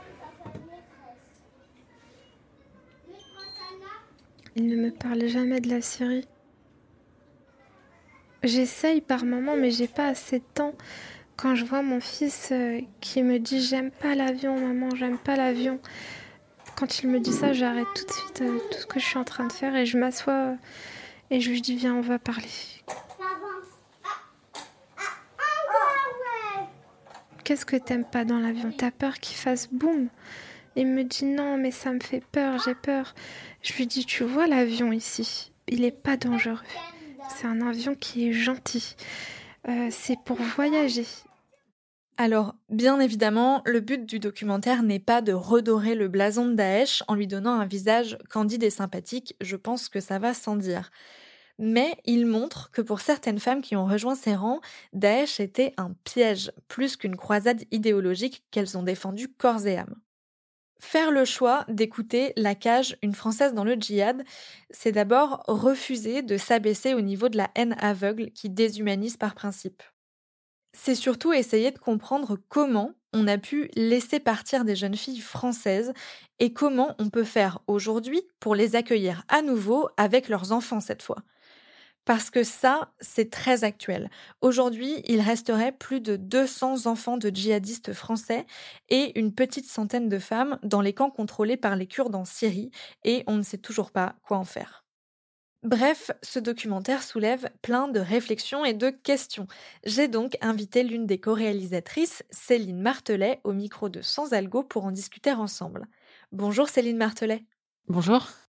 Il 4.58 4.68
ne 4.68 4.76
me 4.76 4.90
parle 4.90 5.26
jamais 5.26 5.60
de 5.60 5.68
la 5.68 5.82
Syrie. 5.82 6.26
J'essaye 8.42 9.02
par 9.02 9.26
moments, 9.26 9.54
mais 9.54 9.70
j'ai 9.70 9.86
pas 9.86 10.06
assez 10.06 10.38
de 10.38 10.44
temps. 10.54 10.72
Quand 11.36 11.54
je 11.54 11.66
vois 11.66 11.82
mon 11.82 12.00
fils 12.00 12.48
euh, 12.52 12.80
qui 13.02 13.22
me 13.22 13.38
dit 13.38 13.60
j'aime 13.60 13.90
pas 13.90 14.14
l'avion, 14.14 14.58
maman, 14.58 14.88
j'aime 14.94 15.18
pas 15.18 15.36
l'avion. 15.36 15.78
Quand 16.74 17.02
il 17.02 17.10
me 17.10 17.20
dit 17.20 17.32
ça, 17.32 17.52
j'arrête 17.52 17.86
tout 17.94 18.06
de 18.06 18.12
suite 18.12 18.40
euh, 18.40 18.58
tout 18.70 18.78
ce 18.78 18.86
que 18.86 18.98
je 18.98 19.04
suis 19.04 19.18
en 19.18 19.24
train 19.24 19.46
de 19.46 19.52
faire 19.52 19.76
et 19.76 19.84
je 19.84 19.98
m'assois 19.98 20.32
euh, 20.32 20.54
et 21.30 21.42
je 21.42 21.50
lui 21.50 21.60
dis 21.60 21.76
viens, 21.76 21.94
on 21.94 22.00
va 22.00 22.18
parler. 22.18 22.48
Qu'est-ce 27.44 27.66
que 27.66 27.76
t'aimes 27.76 28.06
pas 28.06 28.24
dans 28.24 28.38
l'avion? 28.38 28.72
T'as 28.76 28.90
peur 28.90 29.18
qu'il 29.18 29.36
fasse 29.36 29.68
boum? 29.70 30.08
Il 30.76 30.88
me 30.88 31.04
dit 31.04 31.24
non, 31.24 31.56
mais 31.56 31.70
ça 31.70 31.92
me 31.92 32.00
fait 32.00 32.22
peur, 32.32 32.58
j'ai 32.64 32.74
peur. 32.74 33.14
Je 33.62 33.72
lui 33.74 33.86
dis, 33.86 34.04
tu 34.04 34.24
vois 34.24 34.46
l'avion 34.46 34.92
ici, 34.92 35.50
il 35.68 35.80
n'est 35.80 35.90
pas 35.90 36.18
dangereux. 36.18 36.60
C'est 37.34 37.46
un 37.46 37.66
avion 37.66 37.94
qui 37.94 38.28
est 38.28 38.32
gentil. 38.32 38.94
Euh, 39.68 39.88
c'est 39.90 40.18
pour 40.24 40.36
voyager. 40.36 41.06
Alors, 42.18 42.54
bien 42.70 43.00
évidemment, 43.00 43.62
le 43.66 43.80
but 43.80 44.06
du 44.06 44.18
documentaire 44.18 44.82
n'est 44.82 45.00
pas 45.00 45.22
de 45.22 45.32
redorer 45.32 45.94
le 45.94 46.08
blason 46.08 46.46
de 46.46 46.54
Daesh 46.54 47.02
en 47.08 47.14
lui 47.14 47.26
donnant 47.26 47.58
un 47.58 47.66
visage 47.66 48.16
candide 48.30 48.62
et 48.62 48.70
sympathique, 48.70 49.34
je 49.40 49.56
pense 49.56 49.88
que 49.88 50.00
ça 50.00 50.18
va 50.18 50.32
sans 50.32 50.56
dire. 50.56 50.90
Mais 51.58 51.96
il 52.04 52.26
montre 52.26 52.70
que 52.70 52.82
pour 52.82 53.00
certaines 53.00 53.38
femmes 53.38 53.62
qui 53.62 53.76
ont 53.76 53.86
rejoint 53.86 54.14
ses 54.14 54.34
rangs, 54.34 54.60
Daesh 54.92 55.40
était 55.40 55.74
un 55.78 55.92
piège, 56.04 56.52
plus 56.68 56.96
qu'une 56.96 57.16
croisade 57.16 57.64
idéologique 57.70 58.44
qu'elles 58.50 58.76
ont 58.76 58.82
défendue 58.82 59.28
corps 59.28 59.66
et 59.66 59.78
âme. 59.78 59.96
Faire 60.78 61.10
le 61.10 61.24
choix 61.24 61.64
d'écouter 61.68 62.32
La 62.36 62.54
Cage, 62.54 62.96
une 63.02 63.14
Française 63.14 63.54
dans 63.54 63.64
le 63.64 63.74
djihad, 63.74 64.22
c'est 64.70 64.92
d'abord 64.92 65.42
refuser 65.46 66.22
de 66.22 66.36
s'abaisser 66.36 66.92
au 66.94 67.00
niveau 67.00 67.28
de 67.28 67.38
la 67.38 67.50
haine 67.54 67.76
aveugle 67.78 68.30
qui 68.32 68.50
déshumanise 68.50 69.16
par 69.16 69.34
principe. 69.34 69.82
C'est 70.74 70.94
surtout 70.94 71.32
essayer 71.32 71.70
de 71.70 71.78
comprendre 71.78 72.38
comment 72.48 72.92
on 73.14 73.26
a 73.26 73.38
pu 73.38 73.70
laisser 73.74 74.20
partir 74.20 74.64
des 74.66 74.76
jeunes 74.76 74.96
filles 74.96 75.20
françaises 75.20 75.94
et 76.38 76.52
comment 76.52 76.94
on 76.98 77.08
peut 77.08 77.24
faire 77.24 77.60
aujourd'hui 77.66 78.20
pour 78.40 78.54
les 78.54 78.76
accueillir 78.76 79.24
à 79.28 79.40
nouveau 79.40 79.88
avec 79.96 80.28
leurs 80.28 80.52
enfants 80.52 80.80
cette 80.80 81.02
fois. 81.02 81.22
Parce 82.06 82.30
que 82.30 82.44
ça, 82.44 82.94
c'est 83.00 83.30
très 83.30 83.64
actuel. 83.64 84.10
Aujourd'hui, 84.40 85.02
il 85.06 85.20
resterait 85.20 85.72
plus 85.72 86.00
de 86.00 86.16
200 86.16 86.86
enfants 86.86 87.18
de 87.18 87.28
djihadistes 87.30 87.92
français 87.92 88.46
et 88.88 89.18
une 89.18 89.34
petite 89.34 89.68
centaine 89.68 90.08
de 90.08 90.18
femmes 90.18 90.58
dans 90.62 90.80
les 90.80 90.94
camps 90.94 91.10
contrôlés 91.10 91.58
par 91.58 91.76
les 91.76 91.88
Kurdes 91.88 92.14
en 92.14 92.24
Syrie, 92.24 92.70
et 93.04 93.24
on 93.26 93.36
ne 93.36 93.42
sait 93.42 93.58
toujours 93.58 93.90
pas 93.90 94.14
quoi 94.22 94.38
en 94.38 94.44
faire. 94.44 94.86
Bref, 95.64 96.12
ce 96.22 96.38
documentaire 96.38 97.02
soulève 97.02 97.50
plein 97.60 97.88
de 97.88 97.98
réflexions 97.98 98.64
et 98.64 98.74
de 98.74 98.90
questions. 98.90 99.48
J'ai 99.84 100.06
donc 100.06 100.36
invité 100.40 100.84
l'une 100.84 101.06
des 101.06 101.18
co-réalisatrices, 101.18 102.22
Céline 102.30 102.80
Martelet, 102.80 103.40
au 103.42 103.52
micro 103.52 103.88
de 103.88 104.00
Sans 104.00 104.32
Algo 104.32 104.62
pour 104.62 104.84
en 104.84 104.92
discuter 104.92 105.32
ensemble. 105.32 105.88
Bonjour 106.30 106.68
Céline 106.68 106.98
Martelet. 106.98 107.44
Bonjour. 107.88 108.45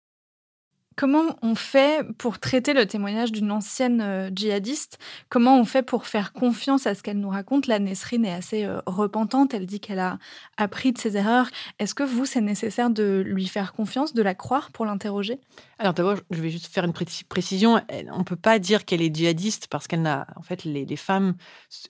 Comment 0.96 1.38
on 1.42 1.56
fait 1.56 2.06
pour 2.18 2.40
traiter 2.40 2.74
le 2.74 2.86
témoignage 2.86 3.32
d'une 3.32 3.52
ancienne 3.52 4.02
euh, 4.02 4.30
djihadiste? 4.34 5.00
Comment 5.30 5.60
on 5.60 5.66
fait 5.66 5.82
pour 5.82 6.06
faire 6.06 6.34
confiance 6.34 6.86
à 6.86 6.94
ce 6.94 7.02
qu'elle 7.02 7.20
nous 7.20 7.30
raconte? 7.30 7.68
La 7.68 7.80
Nesrine 7.80 8.26
est 8.26 8.34
assez 8.34 8.66
euh, 8.66 8.80
repentante, 8.86 9.54
elle 9.54 9.66
dit 9.66 9.80
qu'elle 9.80 10.00
a 10.00 10.20
appris 10.58 10.92
de 10.94 10.98
ses 11.00 11.18
erreurs. 11.18 11.50
Est-ce 11.80 11.96
que 11.96 12.04
vous, 12.04 12.26
c'est 12.26 12.42
nécessaire 12.42 12.90
de 12.90 13.24
lui 13.26 13.48
faire 13.48 13.74
confiance, 13.74 14.14
de 14.14 14.22
la 14.22 14.36
croire 14.36 14.72
pour 14.72 14.86
l'interroger? 14.86 15.40
Alors 15.80 15.94
d'abord, 15.94 16.18
je 16.30 16.42
vais 16.42 16.50
juste 16.50 16.68
faire 16.68 16.86
une 16.86 16.94
précision. 16.94 17.82
On 18.12 18.20
ne 18.20 18.24
peut 18.24 18.36
pas 18.36 18.60
dire 18.60 18.86
qu'elle 18.86 19.02
est 19.02 19.14
djihadiste 19.14 19.68
parce 19.68 19.88
qu'elle 19.88 20.02
n'a... 20.04 20.28
En 20.36 20.44
fait, 20.44 20.64
les, 20.64 20.96
femmes 20.96 21.34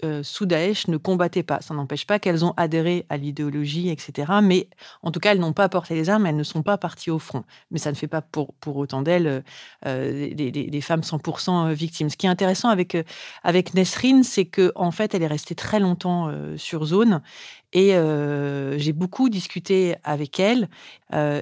euh, 0.03 0.23
sous 0.23 0.45
Daesh 0.45 0.87
ne 0.87 0.97
combattaient 0.97 1.43
pas. 1.43 1.59
Ça 1.61 1.73
n'empêche 1.73 2.07
pas 2.07 2.19
qu'elles 2.19 2.45
ont 2.45 2.53
adhéré 2.55 3.05
à 3.09 3.17
l'idéologie, 3.17 3.89
etc. 3.89 4.31
Mais 4.41 4.69
en 5.01 5.11
tout 5.11 5.19
cas, 5.19 5.33
elles 5.33 5.39
n'ont 5.39 5.53
pas 5.53 5.67
porté 5.67 5.93
les 5.95 6.09
armes, 6.09 6.25
elles 6.25 6.37
ne 6.37 6.43
sont 6.43 6.63
pas 6.63 6.77
parties 6.77 7.11
au 7.11 7.19
front. 7.19 7.43
Mais 7.69 7.79
ça 7.79 7.91
ne 7.91 7.95
fait 7.95 8.07
pas 8.07 8.21
pour, 8.21 8.53
pour 8.55 8.77
autant 8.77 8.92
d'elles 9.01 9.27
euh, 9.27 9.41
euh, 9.85 10.33
des, 10.33 10.81
femmes 10.81 11.01
100% 11.01 11.69
euh, 11.69 11.73
victimes. 11.73 12.09
Ce 12.09 12.17
qui 12.17 12.25
est 12.25 12.29
intéressant 12.29 12.69
avec, 12.69 12.97
avec 13.43 13.73
Nesrine, 13.73 14.23
c'est 14.23 14.45
qu'en 14.45 14.71
en 14.75 14.91
fait, 14.91 15.13
elle 15.15 15.23
est 15.23 15.27
restée 15.27 15.55
très 15.55 15.79
longtemps 15.79 16.31
sur 16.57 16.85
zone 16.85 17.21
et 17.73 17.93
j'ai 18.77 18.93
beaucoup 18.93 19.29
discuté 19.29 19.95
avec 20.03 20.39
elle. 20.39 20.69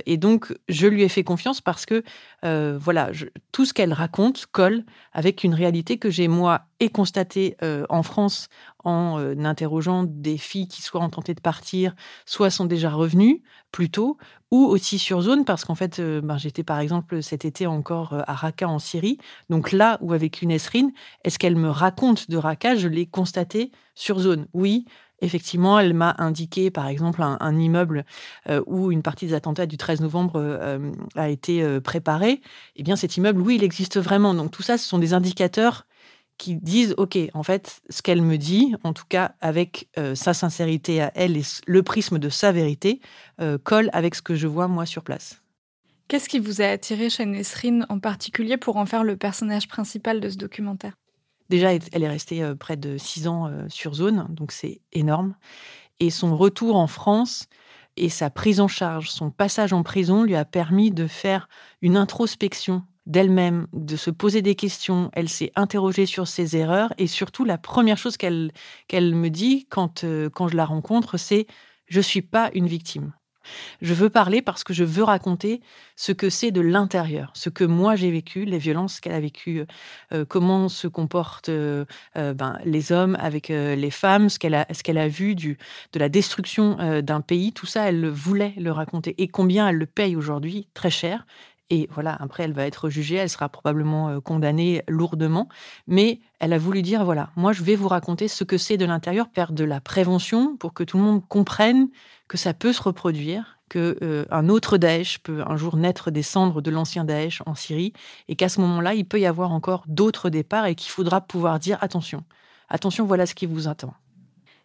et 0.06 0.18
donc, 0.18 0.54
je 0.70 0.88
lui 0.88 1.04
ai 1.04 1.10
fait 1.10 1.24
confiance 1.24 1.62
parce 1.62 1.86
que, 1.86 2.04
voilà, 2.44 3.12
tout 3.52 3.66
ce 3.66 3.74
qu'elle 3.74 3.94
raconte 3.94 4.46
colle 4.48 4.84
avec 5.14 5.44
une 5.44 5.54
réalité 5.54 5.98
que 5.98 6.10
j'ai, 6.10 6.28
moi, 6.28 6.62
et 6.80 6.90
constatée 6.90 7.58
en 7.90 8.02
France 8.02 8.48
en 8.84 9.20
interrogeant 9.46 10.04
des 10.04 10.38
filles 10.38 10.68
qui 10.68 10.82
soit 10.82 11.02
ont 11.02 11.10
tenté 11.10 11.34
de 11.34 11.42
partir, 11.42 11.96
soit 12.26 12.50
sont 12.50 12.66
déjà 12.66 12.90
revenues 12.90 13.44
plus 13.72 13.90
tôt, 13.90 14.18
ou 14.52 14.66
aussi 14.66 15.00
sur 15.00 15.22
zone, 15.22 15.46
parce 15.46 15.64
qu'en 15.64 15.76
fait, 15.76 16.02
ben, 16.02 16.38
j'étais 16.38 16.64
par 16.64 16.80
exemple 16.80 17.22
cet 17.22 17.46
été 17.46 17.68
encore 17.68 18.16
à 18.28 18.34
Raqqa 18.34 18.68
en 18.68 18.80
Syrie. 18.80 19.18
Donc 19.50 19.72
là 19.72 19.98
où 20.02 20.12
a 20.14 20.18
vécu 20.18 20.46
Nesrine, 20.46 20.92
est-ce 21.24 21.40
qu'elle 21.40 21.56
me 21.56 21.70
raconte 21.70 22.30
de 22.30 22.38
Raqqa 22.38 22.76
Je 22.76 22.88
l'ai 22.88 23.06
constaté 23.06 23.72
sur 23.96 24.20
zone. 24.20 24.48
Oui, 24.54 24.86
Effectivement, 25.22 25.80
elle 25.80 25.94
m'a 25.94 26.16
indiqué, 26.18 26.72
par 26.72 26.88
exemple, 26.88 27.22
un, 27.22 27.60
immeuble 27.60 28.06
euh, 28.50 28.64
où 28.66 28.92
une 28.92 29.04
partie 29.04 29.28
des 29.28 29.34
attentats 29.36 29.68
du 29.68 29.78
13 29.78 30.02
novembre 30.02 30.34
euh, 30.36 30.92
a 31.16 31.30
été 31.30 31.62
euh, 31.62 31.80
préparée. 31.80 32.42
Eh 32.76 32.84
bien, 32.84 32.96
cet 32.96 33.18
immeuble, 33.18 33.40
oui, 33.40 33.56
il 33.56 33.64
existe 33.64 34.00
vraiment. 34.00 34.34
Donc, 34.34 34.50
tout 34.50 34.64
ça, 34.64 34.80
ce 34.80 34.88
sont 34.88 34.98
des 34.98 35.14
indicateurs 35.14 35.86
qui 36.40 36.56
disent, 36.56 36.96
OK, 36.98 37.20
en 37.36 37.44
fait, 37.44 37.82
ce 37.92 38.02
qu'elle 38.02 38.24
me 38.24 38.38
dit, 38.38 38.74
en 38.84 38.94
tout 38.94 39.06
cas 39.08 39.36
avec 39.42 39.90
sa 40.16 40.34
sincérité 40.34 41.00
à 41.00 41.12
elle 41.14 41.38
et 41.38 41.44
le 41.68 41.84
prisme 41.84 42.18
de 42.18 42.30
sa 42.30 42.52
vérité, 42.52 43.00
colle 43.64 43.92
avec 43.94 44.16
ce 44.16 44.24
que 44.24 44.34
je 44.34 44.48
vois, 44.48 44.68
moi, 44.68 44.88
sur 44.88 45.04
place. 45.04 45.44
Qu'est-ce 46.08 46.28
qui 46.28 46.40
vous 46.40 46.64
a 46.64 46.66
attiré 46.66 47.12
chez 47.12 47.28
Nesrine 47.28 47.86
en 47.90 48.00
particulier 48.00 48.58
pour 48.58 48.78
en 48.78 48.88
faire 48.88 49.04
le 49.04 49.18
personnage 49.18 49.68
principal 49.68 50.20
de 50.20 50.30
ce 50.30 50.38
documentaire? 50.38 50.94
Déjà, 51.52 51.74
elle 51.74 52.04
est 52.04 52.08
restée 52.08 52.44
euh, 52.44 52.56
près 52.56 52.78
de 52.78 52.98
six 52.98 53.28
ans 53.28 53.48
euh, 53.48 53.66
sur 53.68 53.94
zone, 53.94 54.26
donc 54.30 54.54
c'est 54.54 54.80
énorme. 54.94 55.36
Et 56.00 56.10
son 56.10 56.38
retour 56.38 56.78
en 56.78 56.88
France 56.88 57.48
et 57.98 58.08
sa 58.08 58.30
prise 58.30 58.62
en 58.62 58.70
charge, 58.70 59.10
son 59.10 59.32
passage 59.32 59.74
en 59.74 59.84
prison 59.84 60.24
lui 60.24 60.38
a 60.38 60.46
permis 60.46 60.92
de 60.92 61.08
faire 61.08 61.50
une 61.82 61.98
introspection 61.98 62.84
d'elle-même, 63.06 63.68
de 63.74 63.98
se 63.98 64.12
poser 64.12 64.42
des 64.42 64.56
questions. 64.56 65.10
Elle 65.12 65.28
s'est 65.28 65.52
interrogée 65.58 66.06
sur 66.06 66.26
ses 66.26 66.56
erreurs 66.56 66.94
et 66.98 67.08
surtout, 67.08 67.44
la 67.44 67.58
première 67.58 67.98
chose 67.98 68.16
qu'elle 68.16 68.54
me 68.94 69.28
dit 69.28 69.68
quand, 69.70 70.06
euh, 70.06 70.30
quand 70.30 70.48
je 70.48 70.56
la 70.56 70.64
rencontre, 70.64 71.18
c'est 71.18 71.48
je 71.88 71.98
ne 71.98 72.04
suis 72.04 72.22
pas 72.22 72.50
une 72.54 72.68
victime. 72.68 73.12
Je 73.82 73.94
veux 73.94 74.10
parler 74.10 74.42
parce 74.42 74.64
que 74.64 74.74
je 74.74 74.84
veux 74.84 75.04
raconter 75.04 75.62
ce 75.96 76.12
que 76.12 76.30
c'est 76.30 76.52
de 76.52 76.62
l'intérieur, 76.62 77.32
ce 77.36 77.50
que 77.50 77.64
moi 77.64 77.96
j'ai 77.96 78.12
vécu, 78.12 78.46
les 78.46 78.58
violences 78.58 79.00
qu'elle 79.00 79.14
a 79.14 79.20
vécues, 79.20 79.66
euh, 80.14 80.26
comment 80.28 80.70
se 80.70 80.88
comportent 80.88 81.50
euh, 81.50 81.86
euh, 82.18 82.34
ben, 82.34 82.58
les 82.66 82.92
hommes 82.92 83.18
avec 83.20 83.50
les 83.50 83.92
femmes, 83.92 84.30
ce 84.30 84.40
qu'elle 84.40 84.56
a, 84.56 84.66
ce 84.72 84.84
qu'elle 84.84 84.98
a 84.98 85.08
vu 85.08 85.36
du, 85.36 85.58
de 85.94 86.00
la 86.00 86.10
destruction 86.10 87.02
d'un 87.02 87.22
pays. 87.22 87.54
Tout 87.54 87.66
ça, 87.66 87.88
elle 87.90 88.08
voulait 88.08 88.54
le 88.58 88.72
raconter. 88.72 89.16
Et 89.18 89.28
combien 89.28 89.68
elle 89.68 89.78
le 89.78 89.86
paye 89.86 90.16
aujourd'hui, 90.16 90.68
très 90.74 90.90
cher. 90.90 91.26
Et 91.74 91.88
voilà, 91.90 92.16
après, 92.20 92.44
elle 92.44 92.52
va 92.52 92.68
être 92.68 92.90
jugée, 92.90 93.16
elle 93.16 93.30
sera 93.30 93.48
probablement 93.48 94.20
condamnée 94.20 94.84
lourdement. 94.90 95.48
Mais 95.88 96.20
elle 96.40 96.52
a 96.52 96.58
voulu 96.58 96.82
dire, 96.82 97.06
voilà, 97.06 97.30
moi, 97.38 97.54
je 97.54 97.64
vais 97.64 97.78
vous 97.78 97.88
raconter 97.88 98.28
ce 98.28 98.44
que 98.44 98.58
c'est 98.58 98.76
de 98.76 98.84
l'intérieur, 98.84 99.28
faire 99.34 99.54
de 99.54 99.64
la 99.64 99.80
prévention 99.80 100.58
pour 100.58 100.74
que 100.74 100.84
tout 100.84 100.98
le 100.98 101.04
monde 101.04 101.26
comprenne 101.30 101.88
que 102.28 102.38
ça 102.38 102.54
peut 102.54 102.74
se 102.74 102.84
reproduire, 102.84 103.58
que 103.70 103.98
euh, 104.04 104.26
un 104.32 104.50
autre 104.50 104.78
Daesh 104.78 105.20
peut 105.20 105.44
un 105.48 105.56
jour 105.56 105.78
naître 105.78 106.12
des 106.12 106.24
cendres 106.24 106.62
de 106.62 106.70
l'ancien 106.70 107.06
Daesh 107.06 107.42
en 107.46 107.56
Syrie, 107.56 107.94
et 108.28 108.36
qu'à 108.36 108.50
ce 108.50 108.60
moment-là, 108.60 108.94
il 108.94 109.06
peut 109.06 109.22
y 109.22 109.26
avoir 109.26 109.54
encore 109.54 109.86
d'autres 109.88 110.30
départs 110.30 110.66
et 110.66 110.76
qu'il 110.76 110.92
faudra 110.92 111.22
pouvoir 111.22 111.58
dire 111.58 111.78
attention, 111.80 112.26
attention, 112.68 113.06
voilà 113.06 113.26
ce 113.26 113.34
qui 113.34 113.46
vous 113.46 113.70
attend. 113.70 113.94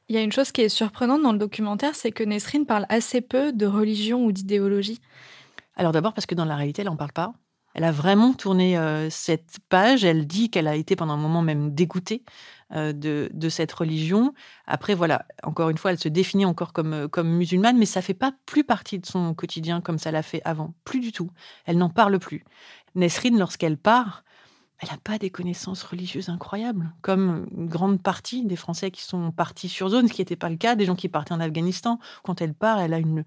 Il 0.09 0.17
y 0.17 0.19
a 0.19 0.23
une 0.23 0.33
chose 0.33 0.51
qui 0.51 0.63
est 0.63 0.69
surprenante 0.69 1.23
dans 1.23 1.33
le 1.33 1.39
documentaire, 1.39 1.95
c'est 1.95 2.11
que 2.11 2.25
Nesrine 2.25 2.67
parle 2.67 2.87
assez 2.89 3.21
peu 3.21 3.53
de 3.53 3.67
religion 3.67 4.25
ou 4.25 4.33
d'idéologie. 4.33 5.01
Alors 5.77 5.93
d'abord 5.93 6.15
parce 6.15 6.27
que 6.27 6.35
dans 6.35 6.45
la 6.45 6.57
réalité, 6.57 6.83
elle 6.83 6.89
n'en 6.89 6.97
parle 6.97 7.13
pas. 7.13 7.35
Elle 7.77 7.85
a 7.85 7.93
vraiment 7.93 8.33
tourné 8.33 8.79
euh, 8.79 9.11
cette 9.11 9.59
page. 9.69 10.03
Elle 10.03 10.27
dit 10.27 10.49
qu'elle 10.49 10.67
a 10.67 10.77
été 10.77 10.97
pendant 10.97 11.13
un 11.13 11.19
moment 11.19 11.43
même 11.43 11.75
dégoûtée 11.75 12.25
euh, 12.73 12.95
de, 12.95 13.49
cette 13.51 13.71
religion. 13.71 14.33
Après, 14.67 14.95
voilà, 14.95 15.27
encore 15.43 15.69
une 15.69 15.77
fois, 15.77 15.93
elle 15.93 15.99
se 15.99 16.09
définit 16.09 16.47
encore 16.47 16.73
comme, 16.73 16.95
euh, 16.95 17.07
comme 17.07 17.29
musulmane, 17.29 17.77
mais 17.77 17.85
ça 17.85 18.01
fait 18.01 18.15
pas 18.15 18.33
plus 18.47 18.65
partie 18.65 18.99
de 18.99 19.05
son 19.05 19.35
quotidien 19.35 19.83
comme 19.83 19.99
ça 19.99 20.11
l'a 20.11 20.23
fait 20.23 20.41
avant. 20.47 20.73
Plus 20.85 21.01
du 21.01 21.13
tout. 21.13 21.31
Elle 21.67 21.77
n'en 21.77 21.91
parle 21.91 22.19
plus. 22.19 22.47
Nesrine, 22.95 23.39
lorsqu'elle 23.39 23.77
part, 23.77 24.25
elle 24.79 24.89
n'a 24.89 24.97
pas 24.97 25.19
des 25.19 25.29
connaissances 25.29 25.83
religieuses 25.83 26.31
incroyables, 26.31 26.91
comme 27.03 27.47
une 27.55 27.67
grande 27.67 28.03
partie 28.03 28.47
des 28.47 28.57
Français 28.57 28.91
qui 28.91 29.03
sont 29.03 29.33
partis 29.33 29.69
sur 29.69 29.91
zone, 29.91 30.09
ce 30.09 30.15
qui 30.15 30.23
n'était 30.23 30.35
pas 30.35 30.49
le 30.49 30.57
cas 30.57 30.77
des 30.77 30.87
gens 30.87 30.97
qui 30.97 31.11
partaient 31.11 31.35
en 31.35 31.41
Afghanistan. 31.41 31.99
Quand 32.25 32.41
elle 32.41 32.55
part, 32.55 32.79
elle 32.81 32.95
a 32.95 32.99
une 32.99 33.25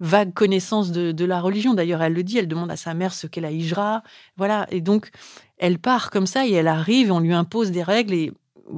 vague 0.00 0.32
connaissance 0.32 0.90
de, 0.90 1.24
la 1.24 1.40
religion. 1.40 1.74
D'ailleurs, 1.74 2.02
elle 2.02 2.14
le 2.14 2.22
dit, 2.22 2.38
elle 2.38 2.48
demande 2.48 2.70
à 2.70 2.76
sa 2.76 2.94
mère 2.94 3.12
ce 3.12 3.26
qu'est 3.26 3.40
la 3.40 3.52
hijra. 3.52 4.02
Voilà, 4.36 4.66
et 4.70 4.80
donc, 4.80 5.10
elle 5.58 5.78
part 5.78 6.10
comme 6.10 6.26
ça 6.26 6.46
et 6.46 6.52
elle 6.52 6.68
arrive 6.68 7.08
et 7.08 7.12
on 7.12 7.20
lui 7.20 7.34
impose 7.34 7.70
des 7.70 7.82
règles 7.82 8.14
et 8.14 8.32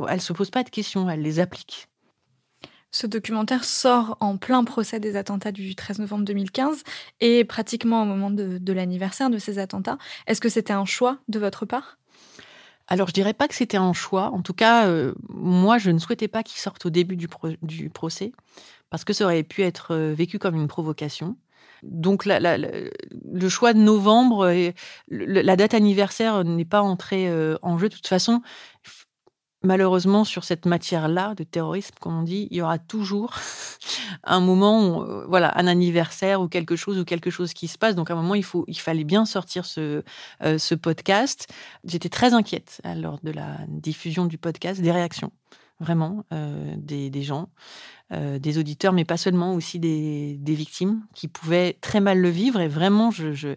elle 0.09 0.21
se 0.21 0.33
pose 0.33 0.51
pas 0.51 0.65
de 0.65 0.71
questions, 0.71 1.09
elle 1.09 1.23
les 1.23 1.41
applique. 1.41 1.89
Ce 2.95 3.07
documentaire 3.07 3.65
sort 3.65 4.19
en 4.21 4.37
plein 4.37 4.65
procès 4.65 5.01
des 5.01 5.17
attentats 5.17 5.51
du 5.51 5.75
13 5.75 6.01
novembre 6.01 6.27
2015 6.27 6.83
et 7.21 7.43
pratiquement 7.45 8.03
au 8.03 8.05
moment 8.05 8.31
de, 8.31 8.73
l'anniversaire 8.73 9.31
de 9.31 9.39
ces 9.39 9.59
attentats. 9.59 9.97
Est-ce 10.27 10.43
que 10.43 10.51
c'était 10.51 10.75
un 10.75 10.85
choix 10.85 11.17
de 11.29 11.39
votre 11.39 11.65
part? 11.65 11.99
Alors, 12.89 13.09
je 13.09 13.15
dirais 13.15 13.33
pas 13.33 13.49
que 13.49 13.55
c'était 13.55 13.79
un 13.79 13.95
choix. 13.95 14.27
En 14.33 14.43
tout 14.43 14.53
cas, 14.53 14.87
euh, 14.89 15.15
moi, 15.31 15.79
je 15.79 15.91
ne 15.91 15.99
souhaitais 15.99 16.29
pas 16.29 16.43
qu'il 16.43 16.61
sorte 16.61 16.85
au 16.85 16.91
début 16.91 17.17
du, 17.17 17.29
procès, 17.89 18.33
parce 18.93 19.05
que 19.05 19.15
ça 19.15 19.25
aurait 19.25 19.43
pu 19.43 19.63
être 19.63 19.95
euh, 19.95 20.13
vécu 20.13 20.39
comme 20.39 20.55
une 20.55 20.69
provocation. 20.69 21.39
Donc, 21.83 22.27
le 22.27 23.49
choix 23.49 23.73
de 23.73 23.79
novembre, 23.79 24.53
la 25.09 25.57
date 25.57 25.73
anniversaire 25.73 26.45
n'est 26.45 26.67
pas 26.67 26.83
entrée 26.83 27.27
euh, 27.27 27.57
en 27.63 27.79
jeu. 27.79 27.89
De 27.89 27.95
toute 27.95 28.07
façon, 28.07 28.43
malheureusement, 29.65 30.25
sur 30.25 30.45
cette 30.45 30.67
matière-là 30.67 31.35
de 31.35 31.43
terrorisme, 31.43 31.95
comme 32.03 32.19
on 32.19 32.23
dit, 32.23 32.49
il 32.51 32.59
y 32.59 32.61
aura 32.61 32.79
toujours 32.79 33.35
un 34.25 34.41
moment, 34.41 35.05
euh, 35.05 35.25
voilà, 35.27 35.59
un 35.59 35.67
anniversaire 35.67 36.43
ou 36.43 36.49
quelque 36.49 36.77
chose 36.77 36.99
ou 36.99 37.07
quelque 37.07 37.31
chose 37.31 37.55
qui 37.55 37.69
se 37.69 37.79
passe. 37.79 37.95
Donc, 37.95 38.11
à 38.11 38.13
un 38.13 38.21
moment, 38.21 38.35
il 38.35 38.79
fallait 38.79 39.05
bien 39.05 39.25
sortir 39.25 39.65
ce 39.65 40.75
podcast. 40.75 41.49
J'étais 41.85 42.11
très 42.11 42.35
inquiète 42.35 42.83
lors 42.95 43.21
de 43.23 43.31
la 43.31 43.57
diffusion 43.69 44.27
du 44.27 44.37
podcast 44.37 44.83
des 44.83 44.93
réactions, 44.93 45.33
vraiment, 45.83 46.25
euh, 46.33 46.75
des, 46.77 47.23
gens, 47.23 47.51
des 48.11 48.59
auditeurs, 48.59 48.93
mais 48.93 49.05
pas 49.05 49.17
seulement, 49.17 49.55
aussi 49.55 49.79
des, 49.79 50.39
victimes 50.47 51.03
qui 51.15 51.29
pouvaient 51.29 51.77
très 51.81 52.01
mal 52.01 52.19
le 52.19 52.29
vivre. 52.29 52.61
Et 52.61 52.69
vraiment, 52.69 53.11
je, 53.11 53.33
je 53.33 53.57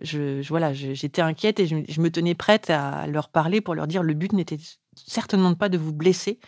je, 0.00 0.46
voilà, 0.48 0.72
j'étais 0.72 1.22
inquiète 1.22 1.58
et 1.60 1.66
je, 1.66 2.00
me 2.00 2.10
tenais 2.10 2.34
prête 2.34 2.70
à 2.70 3.06
leur 3.06 3.28
parler 3.28 3.60
pour 3.60 3.74
leur 3.74 3.86
dire 3.86 4.02
le 4.02 4.14
but 4.14 4.32
n'était 4.32 4.58
certainement 4.94 5.54
pas 5.54 5.68
de 5.68 5.78
vous 5.78 5.92
blesser, 5.92 6.38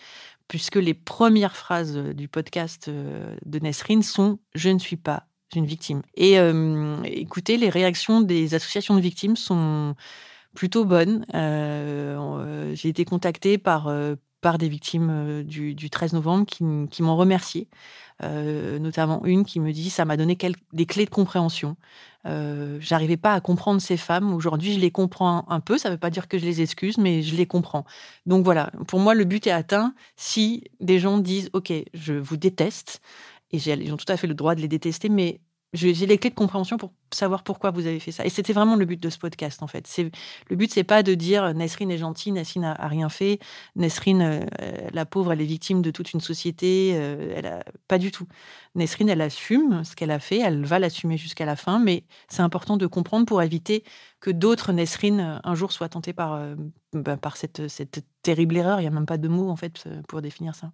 puisque 0.48 0.76
les 0.76 0.94
premières 0.94 1.56
phrases 1.56 1.96
du 1.96 2.28
podcast 2.28 2.88
euh, 2.88 3.36
de 3.44 3.58
Nesrine 3.58 4.02
sont 4.02 4.38
Je 4.54 4.70
ne 4.70 4.78
suis 4.78 4.96
pas 4.96 5.26
une 5.56 5.66
victime. 5.66 6.02
Et 6.14 6.38
euh, 6.38 7.02
écoutez, 7.04 7.56
les 7.56 7.70
réactions 7.70 8.20
des 8.20 8.54
associations 8.54 8.94
de 8.94 9.00
victimes 9.00 9.36
sont 9.36 9.96
plutôt 10.54 10.84
bonnes. 10.84 11.24
Euh, 11.34 12.72
j'ai 12.74 12.88
été 12.88 13.04
contactée 13.04 13.58
par, 13.58 13.92
par 14.40 14.58
des 14.58 14.68
victimes 14.68 15.42
du, 15.44 15.90
13 15.90 16.12
novembre 16.14 16.46
qui, 16.46 16.62
m'ont 17.02 17.16
remercié. 17.16 17.68
notamment 18.22 19.24
une 19.24 19.44
qui 19.44 19.60
me 19.60 19.72
dit 19.72 19.90
ça 19.90 20.04
m'a 20.04 20.16
donné 20.16 20.36
des 20.72 20.86
clés 20.86 21.04
de 21.04 21.10
compréhension. 21.10 21.76
Euh, 22.26 22.78
j'arrivais 22.80 23.16
pas 23.16 23.34
à 23.34 23.40
comprendre 23.40 23.80
ces 23.80 23.96
femmes. 23.96 24.34
Aujourd'hui, 24.34 24.74
je 24.74 24.80
les 24.80 24.90
comprends 24.90 25.44
un 25.48 25.60
peu. 25.60 25.78
Ça 25.78 25.88
ne 25.88 25.94
veut 25.94 25.98
pas 25.98 26.10
dire 26.10 26.28
que 26.28 26.38
je 26.38 26.44
les 26.44 26.60
excuse, 26.60 26.98
mais 26.98 27.22
je 27.22 27.34
les 27.34 27.46
comprends. 27.46 27.84
Donc 28.26 28.44
voilà, 28.44 28.70
pour 28.86 29.00
moi, 29.00 29.14
le 29.14 29.24
but 29.24 29.46
est 29.46 29.52
atteint 29.52 29.94
si 30.16 30.64
des 30.80 30.98
gens 30.98 31.18
disent 31.18 31.50
OK, 31.52 31.72
je 31.94 32.14
vous 32.14 32.36
déteste, 32.36 33.00
et 33.52 33.58
ils 33.58 33.92
ont 33.92 33.96
tout 33.96 34.10
à 34.12 34.16
fait 34.16 34.26
le 34.26 34.34
droit 34.34 34.54
de 34.54 34.60
les 34.60 34.68
détester, 34.68 35.08
mais 35.08 35.40
j'ai 35.72 36.06
les 36.06 36.18
clés 36.18 36.30
de 36.30 36.34
compréhension 36.34 36.78
pour 36.78 36.92
savoir 37.12 37.44
pourquoi 37.44 37.70
vous 37.70 37.86
avez 37.86 38.00
fait 38.00 38.10
ça. 38.10 38.24
Et 38.24 38.28
c'était 38.28 38.52
vraiment 38.52 38.74
le 38.74 38.84
but 38.84 39.00
de 39.00 39.08
ce 39.08 39.18
podcast, 39.18 39.62
en 39.62 39.68
fait. 39.68 39.88
Le 40.48 40.56
but, 40.56 40.72
c'est 40.72 40.84
pas 40.84 41.02
de 41.02 41.14
dire 41.14 41.54
Nesrine 41.54 41.90
est 41.92 41.98
gentille, 41.98 42.32
Nesrine 42.32 42.64
a, 42.64 42.88
rien 42.88 43.08
fait, 43.08 43.38
Nesrine, 43.76 44.22
euh, 44.22 44.88
la 44.92 45.06
pauvre, 45.06 45.32
elle 45.32 45.40
est 45.40 45.46
victime 45.46 45.80
de 45.80 45.90
toute 45.92 46.12
une 46.12 46.20
société. 46.20 46.92
Euh, 46.94 47.34
elle 47.36 47.64
pas 47.88 47.98
du 47.98 48.10
tout. 48.10 48.26
Nesrine, 48.74 49.08
elle 49.08 49.20
assume 49.20 49.84
ce 49.84 49.94
qu'elle 49.94 50.10
a 50.10 50.18
fait, 50.18 50.38
elle 50.38 50.64
va 50.64 50.78
l'assumer 50.80 51.16
jusqu'à 51.16 51.44
la 51.44 51.56
fin, 51.56 51.78
mais 51.78 52.04
c'est 52.28 52.42
important 52.42 52.76
de 52.76 52.86
comprendre 52.86 53.26
pour 53.26 53.42
éviter 53.42 53.84
que 54.20 54.30
d'autres 54.30 54.72
Nesrine 54.72 55.20
euh, 55.20 55.38
un 55.44 55.54
jour 55.54 55.72
soient 55.72 55.88
tentées 55.88 56.12
par 56.12 56.40
bah, 56.92 57.16
par 57.16 57.36
cette, 57.36 57.68
cette 57.68 58.04
terrible 58.22 58.56
erreur. 58.56 58.80
Il 58.80 58.84
y 58.84 58.86
a 58.86 58.90
même 58.90 59.06
pas 59.06 59.18
de 59.18 59.28
mots 59.28 59.50
en 59.50 59.56
fait 59.56 59.88
pour 60.08 60.20
définir 60.22 60.54
ça. 60.54 60.72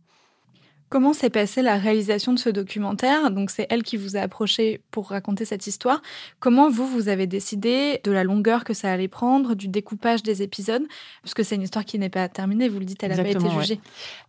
Comment 0.88 1.12
s'est 1.12 1.30
passée 1.30 1.62
la 1.62 1.78
réalisation 1.78 2.32
de 2.32 2.38
ce 2.38 2.48
documentaire? 2.48 3.30
Donc 3.32 3.50
c'est 3.50 3.66
elle 3.70 3.82
qui 3.82 3.96
vous 3.96 4.16
a 4.16 4.20
approché 4.20 4.80
pour 4.92 5.08
raconter 5.08 5.44
cette 5.44 5.66
histoire. 5.66 6.00
Comment 6.38 6.70
vous, 6.70 6.86
vous 6.86 7.08
avez 7.08 7.26
décidé 7.26 8.00
de 8.04 8.12
la 8.12 8.22
longueur 8.22 8.62
que 8.62 8.72
ça 8.72 8.92
allait 8.92 9.08
prendre, 9.08 9.54
du 9.54 9.66
découpage 9.66 10.22
des 10.22 10.42
épisodes? 10.42 10.84
Puisque 11.22 11.44
c'est 11.44 11.56
une 11.56 11.62
histoire 11.62 11.84
qui 11.84 11.98
n'est 11.98 12.08
pas 12.08 12.28
terminée, 12.28 12.68
vous 12.68 12.78
le 12.78 12.84
dites, 12.84 13.02
elle 13.02 13.16
n'a 13.16 13.22
pas 13.22 13.30
été 13.30 13.50
jugée. 13.50 13.80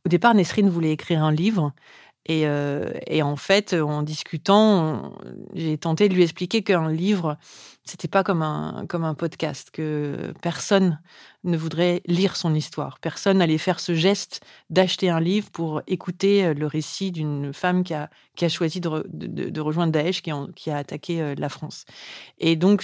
Au 0.05 0.09
départ, 0.09 0.33
Nesrine 0.33 0.69
voulait 0.69 0.91
écrire 0.91 1.23
un 1.23 1.31
livre. 1.31 1.73
Et, 2.27 2.45
euh, 2.45 2.91
et, 3.07 3.23
en 3.23 3.37
fait, 3.37 3.73
en 3.73 4.03
discutant, 4.03 5.13
j'ai 5.53 5.77
tenté 5.77 6.09
de 6.09 6.13
lui 6.13 6.23
expliquer 6.23 6.61
qu'un 6.61 6.91
livre, 6.91 7.37
c'était 7.85 8.09
pas 8.09 8.23
comme 8.23 8.41
un, 8.41 8.85
comme 8.89 9.05
un 9.05 9.13
podcast, 9.13 9.71
que 9.71 10.33
personne 10.41 10.99
ne 11.45 11.55
voudrait 11.55 12.01
lire 12.05 12.35
son 12.35 12.53
histoire. 12.53 12.99
Personne 12.99 13.37
n'allait 13.37 13.57
faire 13.57 13.79
ce 13.79 13.95
geste 13.95 14.41
d'acheter 14.69 15.09
un 15.09 15.21
livre 15.21 15.49
pour 15.51 15.81
écouter 15.87 16.43
euh, 16.43 16.53
le 16.53 16.67
récit 16.67 17.11
d'une 17.11 17.53
femme 17.53 17.85
qui 17.85 17.93
a, 17.93 18.09
qui 18.35 18.43
a 18.43 18.49
choisi 18.49 18.81
de, 18.81 19.05
de, 19.07 19.61
rejoindre 19.61 19.93
Daesh, 19.93 20.21
qui, 20.21 20.31
qui, 20.55 20.69
a 20.69 20.77
attaqué 20.77 21.21
euh, 21.21 21.33
la 21.37 21.47
France. 21.47 21.85
Et 22.39 22.57
donc, 22.57 22.83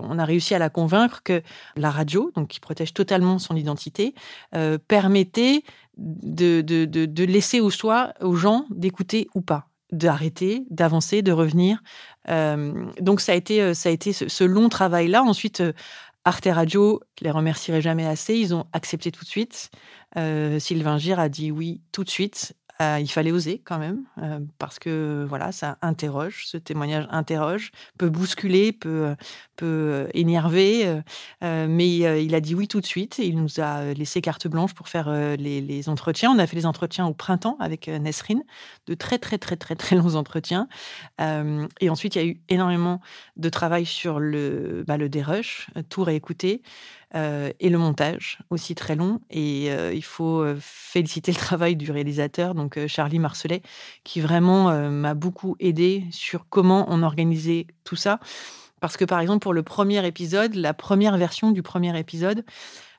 on 0.00 0.18
a 0.20 0.24
réussi 0.24 0.54
à 0.54 0.60
la 0.60 0.70
convaincre 0.70 1.22
que 1.24 1.42
la 1.74 1.90
radio, 1.90 2.30
donc 2.36 2.46
qui 2.46 2.60
protège 2.60 2.94
totalement 2.94 3.40
son 3.40 3.56
identité, 3.56 4.14
permettait 4.86 5.62
de, 5.98 6.60
de, 6.60 6.84
de, 6.84 7.24
laisser 7.24 7.60
au 7.60 7.70
choix 7.70 8.14
aux 8.20 8.36
gens 8.36 8.66
d'écouter 8.70 9.28
ou 9.34 9.40
pas 9.40 9.68
d'arrêter, 9.90 10.64
d'avancer, 10.70 11.22
de 11.22 11.32
revenir. 11.32 11.82
Euh, 12.28 12.86
donc 13.00 13.20
ça 13.20 13.32
a 13.32 13.34
été, 13.34 13.62
euh, 13.62 13.74
ça 13.74 13.88
a 13.88 13.92
été 13.92 14.12
ce, 14.12 14.44
long 14.44 14.68
travail-là. 14.68 15.22
Ensuite, 15.22 15.60
euh, 15.60 15.72
Arte 16.24 16.48
Radio, 16.50 17.00
je 17.18 17.24
les 17.24 17.30
remercierai 17.30 17.80
jamais 17.80 18.06
assez, 18.06 18.34
ils 18.34 18.54
ont 18.54 18.66
accepté 18.72 19.10
tout 19.10 19.24
de 19.24 19.28
suite. 19.28 19.70
Sylvain 20.58 20.98
Gir 20.98 21.20
a 21.20 21.28
dit 21.28 21.50
oui 21.50 21.80
tout 21.92 22.04
de 22.04 22.10
suite. 22.10 22.54
Euh, 22.80 22.98
il 23.00 23.08
fallait 23.08 23.32
oser 23.32 23.60
quand 23.64 23.78
même, 23.78 24.04
euh, 24.22 24.38
parce 24.58 24.78
que 24.78 25.26
voilà, 25.28 25.50
ça 25.50 25.78
interroge, 25.82 26.46
ce 26.46 26.56
témoignage 26.56 27.08
interroge, 27.10 27.72
peut 27.98 28.08
bousculer, 28.08 28.70
peut, 28.70 29.16
peut 29.56 30.08
énerver, 30.14 31.02
euh, 31.42 31.66
mais 31.68 31.88
il 32.24 32.34
a 32.36 32.40
dit 32.40 32.54
oui 32.54 32.68
tout 32.68 32.80
de 32.80 32.86
suite. 32.86 33.18
Et 33.18 33.26
il 33.26 33.36
nous 33.36 33.58
a 33.58 33.92
laissé 33.94 34.20
carte 34.20 34.46
blanche 34.46 34.74
pour 34.74 34.88
faire 34.88 35.10
les, 35.36 35.88
entretiens. 35.88 36.30
On 36.30 36.38
a 36.38 36.46
fait 36.46 36.56
les 36.56 36.66
entretiens 36.66 37.06
au 37.06 37.14
printemps 37.14 37.56
avec 37.58 37.88
Nesrine, 37.88 38.44
de 38.86 38.94
très 38.94 39.18
très 39.18 39.38
très 39.38 39.56
très 39.56 39.74
très 39.74 39.96
longs 39.96 40.14
entretiens. 40.14 40.68
et 41.18 41.90
ensuite, 41.90 42.14
il 42.14 42.18
y 42.18 42.24
a 42.24 42.26
eu 42.26 42.40
énormément 42.48 43.00
de 43.36 43.48
travail 43.48 43.86
sur 43.86 44.20
le, 44.20 44.84
bah, 44.86 44.96
le 44.96 45.08
dérush, 45.08 45.68
tout 45.88 46.04
réécouter. 46.04 46.62
Euh, 47.14 47.50
et 47.58 47.70
le 47.70 47.78
montage 47.78 48.38
aussi 48.50 48.74
très 48.74 48.94
long. 48.94 49.20
Et 49.30 49.70
euh, 49.70 49.94
il 49.94 50.04
faut 50.04 50.42
euh, 50.42 50.56
féliciter 50.60 51.32
le 51.32 51.38
travail 51.38 51.74
du 51.74 51.90
réalisateur, 51.90 52.54
donc 52.54 52.78
Charlie 52.86 53.18
Marcelet, 53.18 53.62
qui 54.04 54.20
vraiment 54.20 54.90
m'a 54.90 55.14
beaucoup 55.14 55.56
aidé 55.58 56.04
sur 56.10 56.46
comment 56.48 56.86
on 56.88 57.02
organisait 57.02 57.66
tout 57.84 57.96
ça. 57.96 58.20
Parce 58.80 58.96
que 58.96 59.04
par 59.04 59.20
exemple, 59.20 59.40
pour 59.40 59.54
le 59.54 59.62
premier 59.62 60.06
épisode, 60.06 60.54
la 60.54 60.74
première 60.74 61.16
version 61.16 61.50
du 61.50 61.62
premier 61.62 61.98
épisode 61.98 62.44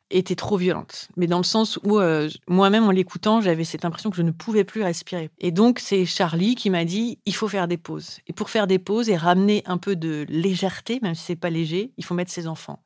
était 0.10 0.36
trop 0.36 0.58
violente. 0.58 1.08
Mais 1.16 1.28
dans 1.28 1.38
le 1.38 1.44
sens 1.44 1.78
où 1.84 2.00
moi-même, 2.48 2.84
en 2.86 2.92
l'écoutant, 2.92 3.42
j'avais 3.42 3.64
cette 3.64 3.86
impression 3.86 4.10
que 4.10 4.18
je 4.18 4.24
ne 4.24 4.32
pouvais 4.32 4.64
plus 4.64 4.82
respirer. 4.82 5.30
Et 5.38 5.52
donc, 5.52 5.80
c'est 5.80 6.06
Charlie 6.06 6.56
qui 6.56 6.70
m'a 6.70 6.84
dit, 6.84 7.20
il 7.26 7.36
faut 7.36 7.48
faire 7.48 7.68
des 7.68 7.78
pauses. 7.78 8.20
Et 8.28 8.34
pour 8.34 8.50
faire 8.50 8.66
des 8.66 8.80
pauses 8.80 9.10
et 9.10 9.16
ramener 9.16 9.62
un 9.68 9.78
peu 9.78 9.96
de 9.96 10.26
légèreté, 10.28 11.00
même 11.02 11.16
si 11.16 11.24
c'est 11.24 11.36
pas 11.36 11.52
léger, 11.52 11.94
il 11.98 12.04
faut 12.04 12.16
mettre 12.16 12.32
ses 12.32 12.48
enfants. 12.48 12.82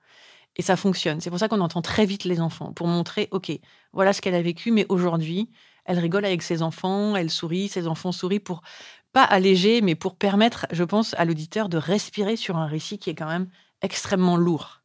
Et 0.55 0.62
ça 0.62 0.75
fonctionne. 0.75 1.19
C'est 1.22 1.29
pour 1.29 1.39
ça 1.39 1.48
qu'on 1.48 1.62
entend 1.62 1.81
très 1.81 2.05
vite 2.05 2.25
les 2.25 2.39
enfants, 2.39 2.74
pour 2.74 2.88
montrer, 2.88 3.27
OK, 3.31 3.51
voilà 3.91 4.13
ce 4.13 4.22
qu'elle 4.22 4.36
a 4.36 4.41
vécu, 4.41 4.72
mais 4.72 4.86
aujourd'hui, 4.89 5.50
elle 5.86 6.00
rigole 6.00 6.25
avec 6.25 6.43
ses 6.43 6.62
enfants, 6.62 7.15
elle 7.15 7.29
sourit, 7.29 7.67
ses 7.67 7.88
enfants 7.88 8.12
sourient 8.12 8.39
pour 8.39 8.62
pas 9.13 9.23
alléger, 9.23 9.82
mais 9.82 9.95
pour 9.95 10.17
permettre, 10.17 10.67
je 10.71 10.84
pense, 10.84 11.13
à 11.15 11.25
l'auditeur 11.25 11.69
de 11.69 11.78
respirer 11.78 12.36
sur 12.36 12.58
un 12.58 12.67
récit 12.67 12.99
qui 12.99 13.10
est 13.10 13.15
quand 13.15 13.28
même 13.28 13.49
extrêmement 13.82 14.38
lourd. 14.38 14.83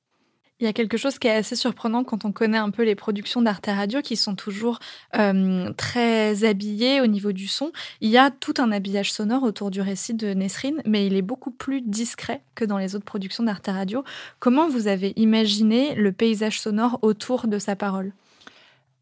Il 0.61 0.65
y 0.65 0.67
a 0.67 0.73
quelque 0.73 0.97
chose 0.97 1.21
qui 1.21 1.29
est 1.29 1.37
assez 1.37 1.55
surprenant 1.55 2.03
quand 2.03 2.25
on 2.25 2.33
connaît 2.33 2.59
un 2.59 2.71
peu 2.71 2.83
les 2.83 2.97
productions 2.97 3.41
d'Arte 3.41 3.67
Radio 3.67 4.03
qui 4.03 4.17
sont 4.17 4.35
toujours 4.35 4.81
euh, 5.17 5.73
très 5.75 6.43
habillées 6.43 7.01
au 7.01 7.07
niveau 7.07 7.31
du 7.31 7.47
son. 7.47 7.71
Il 8.01 8.11
y 8.11 8.19
a 8.19 8.33
tout 8.33 8.55
un 8.59 8.73
habillage 8.73 9.13
sonore 9.13 9.45
autour 9.45 9.71
du 9.71 9.81
récit 9.81 10.15
de 10.15 10.35
Nesrine, 10.35 10.83
mais 10.85 11.07
il 11.07 11.15
est 11.15 11.23
beaucoup 11.23 11.53
plus 11.53 11.81
discret 11.81 12.43
que 12.57 12.65
dans 12.65 12.77
les 12.77 12.97
autres 12.97 13.05
productions 13.05 13.45
d'Arte 13.45 13.69
Radio. 13.69 14.03
Comment 14.41 14.69
vous 14.69 14.89
avez 14.89 15.13
imaginé 15.15 15.95
le 15.95 16.11
paysage 16.11 16.61
sonore 16.61 16.99
autour 17.03 17.47
de 17.47 17.61
sa 17.61 17.77
parole? 17.77 18.13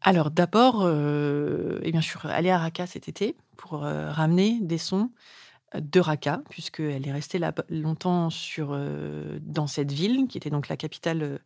Alors 0.03 0.29
d'abord, 0.29 0.83
euh, 0.83 1.79
eh 1.81 1.91
bien, 1.91 2.01
je 2.01 2.07
suis 2.07 2.19
allée 2.23 2.51
à 2.51 2.59
Raqqa 2.59 2.85
cet 2.85 3.07
été 3.07 3.35
pour 3.55 3.83
euh, 3.83 4.11
ramener 4.11 4.59
des 4.61 4.77
sons 4.77 5.09
de 5.75 5.99
Raqqa, 5.99 6.41
puisqu'elle 6.49 7.07
est 7.07 7.11
restée 7.11 7.39
là 7.39 7.53
longtemps 7.69 8.29
sur, 8.29 8.69
euh, 8.71 9.39
dans 9.41 9.67
cette 9.67 9.91
ville, 9.91 10.27
qui 10.27 10.37
était 10.37 10.49
donc 10.49 10.69
la 10.69 10.77
capitale 10.77 11.39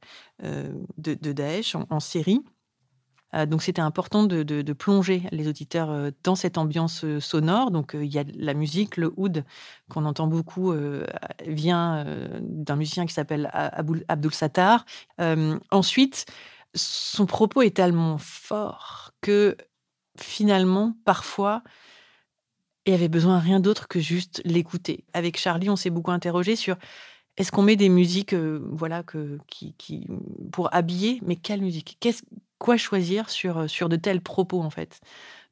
euh, 0.43 0.71
de, 0.97 1.13
Daesh 1.31 1.75
en, 1.75 1.99
Syrie. 1.99 2.41
Euh, 3.33 3.45
donc 3.45 3.63
c'était 3.63 3.81
important 3.81 4.23
de, 4.23 4.73
plonger 4.73 5.23
les 5.31 5.47
auditeurs 5.47 6.11
dans 6.23 6.35
cette 6.35 6.57
ambiance 6.57 7.03
sonore. 7.19 7.71
Donc 7.71 7.91
il 7.95 8.13
y 8.13 8.19
a 8.19 8.23
la 8.35 8.53
musique, 8.53 8.97
le 8.97 9.11
oud, 9.17 9.43
qu'on 9.89 10.05
entend 10.05 10.27
beaucoup, 10.27 10.73
vient 11.47 12.05
d'un 12.41 12.75
musicien 12.75 13.05
qui 13.05 13.13
s'appelle 13.13 13.49
Abdul 13.53 14.33
Sattar. 14.33 14.85
ensuite, 15.71 16.25
son 16.75 17.25
propos 17.25 17.63
est 17.63 17.75
tellement 17.75 18.17
fort 18.17 19.13
que 19.21 19.57
finalement, 20.17 20.95
parfois, 21.05 21.63
et 22.85 22.93
avait 22.93 23.09
besoin 23.09 23.37
de 23.39 23.43
rien 23.43 23.59
d'autre 23.59 23.87
que 23.87 23.99
juste 23.99 24.41
l'écouter. 24.45 25.03
Avec 25.13 25.37
Charlie, 25.37 25.69
on 25.69 25.75
s'est 25.75 25.89
beaucoup 25.89 26.11
interrogé 26.11 26.55
sur 26.55 26.77
est-ce 27.37 27.51
qu'on 27.51 27.61
met 27.63 27.75
des 27.75 27.89
musiques 27.89 28.33
euh, 28.33 28.61
voilà 28.71 29.03
que 29.03 29.37
qui, 29.47 29.73
qui, 29.77 30.07
pour 30.51 30.73
habiller 30.73 31.21
mais 31.25 31.35
quelle 31.35 31.61
musique? 31.61 31.97
Qu'est-ce 31.99 32.23
quoi 32.59 32.77
choisir 32.77 33.29
sur 33.29 33.57
euh, 33.59 33.67
sur 33.67 33.89
de 33.89 33.95
tels 33.95 34.21
propos 34.21 34.61
en 34.61 34.69
fait? 34.69 34.99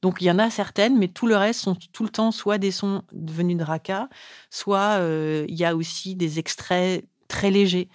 Donc 0.02 0.18
il 0.22 0.26
y 0.26 0.32
en 0.32 0.40
a 0.40 0.50
certaines, 0.50 0.98
mais 0.98 1.08
tout 1.08 1.28
le 1.28 1.36
reste 1.36 1.62
sont 1.62 1.76
tout 1.94 2.04
le 2.04 2.10
temps 2.10 2.32
soit 2.32 2.58
des 2.58 2.72
sons 2.72 3.04
venus 3.14 3.58
de 3.58 3.64
Raqqa, 3.64 4.10
soit 4.50 5.00
euh, 5.00 5.46
il 5.50 5.56
y 5.56 5.66
a 5.66 5.76
aussi 5.76 6.16
des 6.16 6.40
extraits 6.40 7.06
très 7.28 7.52
légers, 7.52 7.90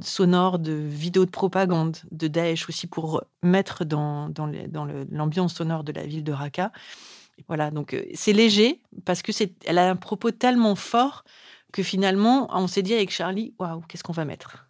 sonores 0.00 0.58
de 0.58 0.72
vidéos 0.72 1.26
de 1.26 1.30
propagande 1.30 1.98
de 2.10 2.26
Daesh 2.26 2.68
aussi 2.68 2.86
pour 2.86 3.22
mettre 3.42 3.84
dans, 3.84 4.30
dans 4.30 4.46
l'ambiance 5.10 5.54
sonore 5.54 5.84
de 5.84 5.92
la 5.92 6.04
ville 6.06 6.24
de 6.24 6.32
Raqqa. 6.32 6.72
Voilà, 7.46 7.70
donc 7.70 7.96
c'est 8.14 8.32
léger 8.32 8.82
parce 9.04 9.22
que 9.22 9.32
c'est, 9.32 9.52
elle 9.64 9.78
a 9.78 9.88
un 9.88 9.96
propos 9.96 10.30
tellement 10.30 10.74
fort 10.74 11.24
que 11.72 11.82
finalement, 11.82 12.48
on 12.52 12.66
s'est 12.66 12.82
dit 12.82 12.94
avec 12.94 13.10
Charlie, 13.10 13.54
waouh, 13.58 13.82
qu'est-ce 13.82 14.02
qu'on 14.02 14.12
va 14.12 14.24
mettre? 14.24 14.67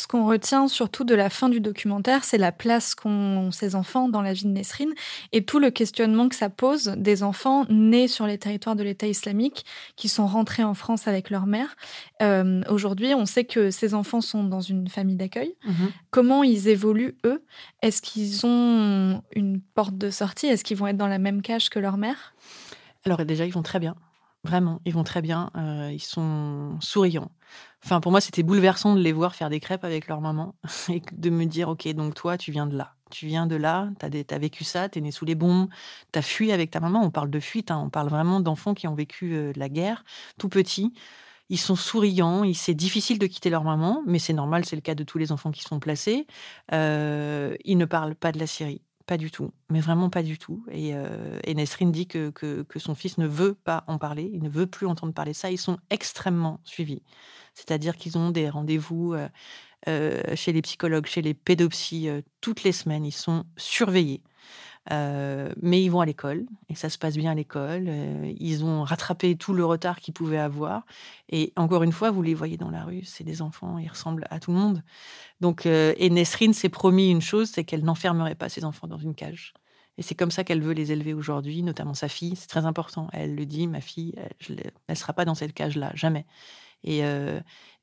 Ce 0.00 0.06
qu'on 0.06 0.26
retient 0.26 0.66
surtout 0.66 1.04
de 1.04 1.14
la 1.14 1.28
fin 1.30 1.48
du 1.48 1.60
documentaire, 1.60 2.24
c'est 2.24 2.38
la 2.38 2.52
place 2.52 2.94
qu'ont 2.94 3.50
ces 3.52 3.74
enfants 3.74 4.08
dans 4.08 4.22
la 4.22 4.32
vie 4.32 4.44
de 4.44 4.50
Nesrine 4.50 4.92
et 5.32 5.44
tout 5.44 5.58
le 5.58 5.70
questionnement 5.70 6.28
que 6.28 6.34
ça 6.34 6.48
pose 6.48 6.94
des 6.96 7.22
enfants 7.22 7.66
nés 7.68 8.08
sur 8.08 8.26
les 8.26 8.38
territoires 8.38 8.76
de 8.76 8.82
l'État 8.82 9.06
islamique 9.06 9.64
qui 9.96 10.08
sont 10.08 10.26
rentrés 10.26 10.64
en 10.64 10.74
France 10.74 11.06
avec 11.06 11.28
leur 11.30 11.46
mère. 11.46 11.76
Euh, 12.22 12.62
aujourd'hui, 12.70 13.14
on 13.14 13.26
sait 13.26 13.44
que 13.44 13.70
ces 13.70 13.94
enfants 13.94 14.22
sont 14.22 14.44
dans 14.44 14.60
une 14.60 14.88
famille 14.88 15.16
d'accueil. 15.16 15.54
Mhm. 15.64 15.90
Comment 16.10 16.42
ils 16.42 16.68
évoluent, 16.68 17.16
eux? 17.26 17.44
Est-ce 17.82 18.00
qu'ils 18.00 18.46
ont 18.46 19.22
une 19.34 19.60
porte 19.60 19.98
de 19.98 20.10
sortie? 20.10 20.46
Est-ce 20.46 20.64
qu'ils 20.64 20.78
vont 20.78 20.86
être 20.86 20.96
dans 20.96 21.08
la 21.08 21.18
même 21.18 21.42
cage 21.42 21.68
que 21.68 21.78
leur 21.78 21.98
mère? 21.98 22.34
Alors 23.04 23.24
déjà, 23.24 23.44
ils 23.44 23.52
vont 23.52 23.62
très 23.62 23.80
bien. 23.80 23.96
Vraiment, 24.44 24.80
ils 24.86 24.94
vont 24.94 25.04
très 25.04 25.20
bien. 25.20 25.50
Euh, 25.56 25.90
ils 25.92 26.02
sont 26.02 26.78
souriants. 26.80 27.30
Enfin, 27.84 28.00
pour 28.00 28.10
moi, 28.10 28.20
c'était 28.20 28.42
bouleversant 28.42 28.94
de 28.94 29.00
les 29.00 29.12
voir 29.12 29.34
faire 29.34 29.50
des 29.50 29.60
crêpes 29.60 29.84
avec 29.84 30.08
leur 30.08 30.20
maman 30.20 30.54
et 30.88 31.02
de 31.12 31.30
me 31.30 31.44
dire, 31.44 31.68
OK, 31.68 31.86
donc 31.88 32.14
toi, 32.14 32.38
tu 32.38 32.50
viens 32.50 32.66
de 32.66 32.76
là. 32.76 32.94
Tu 33.10 33.26
viens 33.26 33.46
de 33.46 33.56
là, 33.56 33.90
tu 33.98 34.06
as, 34.06 34.38
vécu 34.38 34.64
ça, 34.64 34.88
tu 34.88 34.98
es 34.98 35.02
né 35.02 35.10
sous 35.10 35.24
les 35.24 35.34
bombes, 35.34 35.68
tu 36.12 36.18
as 36.18 36.22
fui 36.22 36.52
avec 36.52 36.70
ta 36.70 36.80
maman. 36.80 37.02
On 37.02 37.10
parle 37.10 37.30
de 37.30 37.40
fuite, 37.40 37.70
hein, 37.70 37.82
on 37.84 37.90
parle 37.90 38.08
vraiment 38.08 38.40
d'enfants 38.40 38.72
qui 38.72 38.86
ont 38.86 38.94
vécu 38.94 39.34
euh, 39.34 39.52
la 39.56 39.68
guerre, 39.68 40.04
tout 40.38 40.48
petits. 40.48 40.92
Ils 41.50 41.58
sont 41.58 41.76
souriants, 41.76 42.44
c'est 42.54 42.74
difficile 42.74 43.18
de 43.18 43.26
quitter 43.26 43.50
leur 43.50 43.64
maman, 43.64 44.02
mais 44.06 44.20
c'est 44.20 44.32
normal, 44.32 44.64
c'est 44.64 44.76
le 44.76 44.82
cas 44.82 44.94
de 44.94 45.02
tous 45.02 45.18
les 45.18 45.32
enfants 45.32 45.50
qui 45.50 45.62
sont 45.62 45.80
placés. 45.80 46.26
Euh, 46.72 47.56
ils 47.64 47.76
ne 47.76 47.84
parlent 47.86 48.14
pas 48.14 48.30
de 48.30 48.38
la 48.38 48.46
Syrie 48.46 48.82
pas 49.10 49.16
du 49.16 49.32
tout, 49.32 49.50
mais 49.70 49.80
vraiment 49.80 50.08
pas 50.08 50.22
du 50.22 50.38
tout. 50.38 50.64
Et, 50.70 50.94
euh, 50.94 51.40
Nesrine 51.52 51.90
dit 51.90 52.06
que, 52.06 52.30
que, 52.30 52.78
son 52.78 52.94
fils 52.94 53.18
ne 53.18 53.26
veut 53.26 53.54
pas 53.54 53.82
en 53.88 53.98
parler, 53.98 54.30
il 54.32 54.40
ne 54.40 54.48
veut 54.48 54.68
plus 54.68 54.86
entendre 54.86 55.12
parler 55.12 55.32
ça. 55.32 55.50
Ils 55.50 55.58
sont 55.58 55.78
extrêmement 55.90 56.60
suivis. 56.62 57.02
C'est-à-dire 57.54 57.96
qu'ils 57.96 58.16
ont 58.18 58.30
des 58.30 58.48
rendez-vous 58.48 59.14
euh, 59.14 59.28
euh, 59.88 60.22
chez 60.36 60.52
les 60.52 60.62
psychologues, 60.62 61.06
chez 61.06 61.22
les 61.22 61.34
pédopsies, 61.34 62.08
toutes 62.40 62.62
les 62.62 62.70
semaines. 62.70 63.04
Ils 63.04 63.10
sont 63.10 63.42
surveillés. 63.56 64.22
Mais 64.88 65.82
ils 65.82 65.88
vont 65.88 66.00
à 66.00 66.06
l'école 66.06 66.46
et 66.68 66.74
ça 66.74 66.88
se 66.88 66.98
passe 66.98 67.16
bien 67.16 67.32
à 67.32 67.34
l'école. 67.34 67.88
ils 68.38 68.64
ont 68.64 68.82
rattrapé 68.82 69.36
tout 69.36 69.52
le 69.52 69.64
retard 69.64 70.00
qu'ils 70.00 70.14
pouvaient 70.14 70.38
avoir. 70.38 70.84
Et 71.28 71.52
encore 71.56 71.82
une 71.82 71.92
fois, 71.92 72.10
vous 72.10 72.22
les 72.22 72.34
voyez 72.34 72.56
dans 72.56 72.70
la 72.70 72.84
rue, 72.84 73.04
c'est 73.04 73.24
des 73.24 73.42
enfants, 73.42 73.78
ils 73.78 73.88
ressemblent 73.88 74.26
à 74.30 74.40
tout 74.40 74.52
le 74.52 74.58
monde. 74.58 74.82
Donc, 75.40 75.66
et 75.66 76.10
Nesrine 76.10 76.54
s'est 76.54 76.68
promis 76.68 77.10
une 77.10 77.22
chose, 77.22 77.50
c'est 77.50 77.64
qu'elle 77.64 77.84
n'enfermerait 77.84 78.34
pas 78.34 78.48
ses 78.48 78.64
enfants 78.64 78.88
dans 78.88 78.98
une 78.98 79.14
cage. 79.14 79.54
Et 80.00 80.02
c'est 80.02 80.14
comme 80.14 80.30
ça 80.30 80.44
qu'elle 80.44 80.62
veut 80.62 80.72
les 80.72 80.92
élever 80.92 81.12
aujourd'hui, 81.12 81.62
notamment 81.62 81.92
sa 81.92 82.08
fille. 82.08 82.34
C'est 82.34 82.46
très 82.46 82.64
important. 82.64 83.08
Elle 83.12 83.34
le 83.34 83.44
dit, 83.44 83.66
ma 83.66 83.82
fille, 83.82 84.14
elle 84.48 84.72
ne 84.88 84.94
sera 84.94 85.12
pas 85.12 85.26
dans 85.26 85.34
cette 85.34 85.52
cage-là, 85.52 85.92
jamais. 85.94 86.24
Et, 86.84 87.02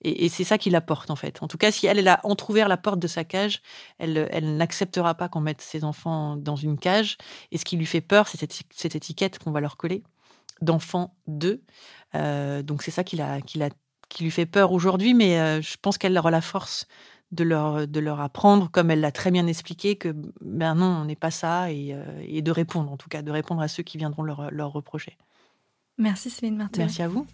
et, 0.02 0.30
c'est 0.30 0.44
ça 0.44 0.58
qui 0.58 0.70
la 0.70 0.82
porte, 0.82 1.10
en 1.12 1.16
fait. 1.16 1.42
En 1.42 1.48
tout 1.48 1.58
cas, 1.58 1.72
si 1.72 1.88
elle, 1.88 2.00
elle 2.00 2.08
a 2.08 2.20
entrouvert 2.24 2.68
la 2.68 2.78
porte 2.78 3.00
de 3.00 3.08
sa 3.08 3.24
cage, 3.24 3.62
elle, 4.00 4.28
elle 4.32 4.58
n'acceptera 4.58 5.16
pas 5.16 5.30
qu'on 5.30 5.42
mette 5.42 5.62
ses 5.62 5.84
enfants 5.84 6.36
dans 6.36 6.56
une 6.56 6.78
cage. 6.78 7.18
Et 7.52 7.58
ce 7.58 7.66
qui 7.66 7.78
lui 7.78 7.86
fait 7.86 8.02
peur, 8.02 8.28
c'est 8.28 8.40
cette, 8.72 8.96
étiquette 8.96 9.40
qu'on 9.40 9.52
va 9.52 9.60
leur 9.60 9.78
coller 9.78 10.04
d'enfant 10.62 11.16
d'eux. 11.28 11.62
donc 12.14 12.84
c'est 12.84 12.92
ça 12.92 13.04
qui, 13.04 13.16
la, 13.16 13.42
qui, 13.42 13.58
la, 13.60 13.70
qui 14.10 14.24
lui 14.24 14.32
fait 14.32 14.46
peur 14.46 14.72
aujourd'hui, 14.72 15.14
mais 15.14 15.62
je 15.62 15.76
pense 15.82 15.98
qu'elle 15.98 16.18
aura 16.18 16.32
la 16.32 16.42
force 16.42 16.88
de 17.32 17.44
leur, 17.44 17.88
de 17.88 18.00
leur 18.00 18.22
apprendre, 18.22 18.70
comme 18.72 18.90
elle 18.90 19.02
l'a 19.02 19.12
très 19.12 19.32
bien 19.32 19.48
expliqué, 19.48 19.98
que 19.98 20.16
ben 20.42 20.76
non, 20.76 21.02
on 21.02 21.06
n'est 21.06 21.16
pas 21.16 21.32
ça, 21.32 21.72
et, 21.72 21.96
et, 22.22 22.42
de 22.42 22.52
répondre, 22.52 22.92
en 22.92 22.98
tout 22.98 23.10
cas, 23.10 23.22
de 23.22 23.32
répondre 23.32 23.62
à 23.62 23.68
ceux 23.68 23.84
qui 23.84 23.98
viendront 23.98 24.24
leur, 24.24 24.50
leur 24.52 24.72
reprocher. 24.72 25.18
Merci 25.98 26.30
Céline 26.30 26.58
Martin. 26.58 26.80
Merci 26.80 27.02
à 27.02 27.08
vous. 27.08 27.26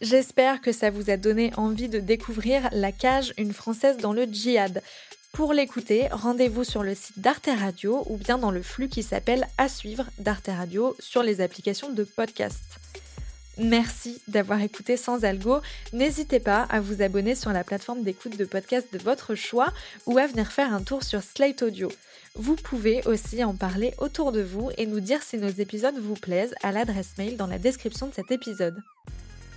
J'espère 0.00 0.60
que 0.60 0.70
ça 0.70 0.90
vous 0.90 1.10
a 1.10 1.16
donné 1.16 1.52
envie 1.56 1.88
de 1.88 1.98
découvrir 1.98 2.68
La 2.70 2.92
Cage, 2.92 3.34
une 3.36 3.52
Française 3.52 3.96
dans 3.96 4.12
le 4.12 4.26
djihad. 4.26 4.80
Pour 5.32 5.52
l'écouter, 5.52 6.06
rendez-vous 6.12 6.62
sur 6.62 6.84
le 6.84 6.94
site 6.94 7.18
d'Arte 7.18 7.48
Radio 7.58 8.04
ou 8.08 8.16
bien 8.16 8.38
dans 8.38 8.52
le 8.52 8.62
flux 8.62 8.88
qui 8.88 9.02
s'appelle 9.02 9.48
À 9.58 9.68
suivre 9.68 10.04
d'Arte 10.18 10.46
Radio 10.48 10.96
sur 11.00 11.24
les 11.24 11.40
applications 11.40 11.90
de 11.90 12.04
podcast. 12.04 12.78
Merci 13.58 14.22
d'avoir 14.28 14.60
écouté 14.62 14.96
Sans 14.96 15.24
Algo. 15.24 15.60
N'hésitez 15.92 16.38
pas 16.38 16.62
à 16.70 16.80
vous 16.80 17.02
abonner 17.02 17.34
sur 17.34 17.52
la 17.52 17.64
plateforme 17.64 18.04
d'écoute 18.04 18.36
de 18.36 18.44
podcast 18.44 18.86
de 18.92 18.98
votre 18.98 19.34
choix 19.34 19.72
ou 20.06 20.16
à 20.16 20.28
venir 20.28 20.52
faire 20.52 20.72
un 20.72 20.82
tour 20.82 21.02
sur 21.02 21.24
Slate 21.24 21.62
Audio. 21.62 21.90
Vous 22.36 22.54
pouvez 22.54 23.04
aussi 23.06 23.42
en 23.42 23.54
parler 23.54 23.94
autour 23.98 24.30
de 24.30 24.42
vous 24.42 24.70
et 24.78 24.86
nous 24.86 25.00
dire 25.00 25.24
si 25.24 25.38
nos 25.38 25.48
épisodes 25.48 25.98
vous 25.98 26.14
plaisent 26.14 26.54
à 26.62 26.70
l'adresse 26.70 27.18
mail 27.18 27.36
dans 27.36 27.48
la 27.48 27.58
description 27.58 28.06
de 28.06 28.14
cet 28.14 28.30
épisode. 28.30 28.80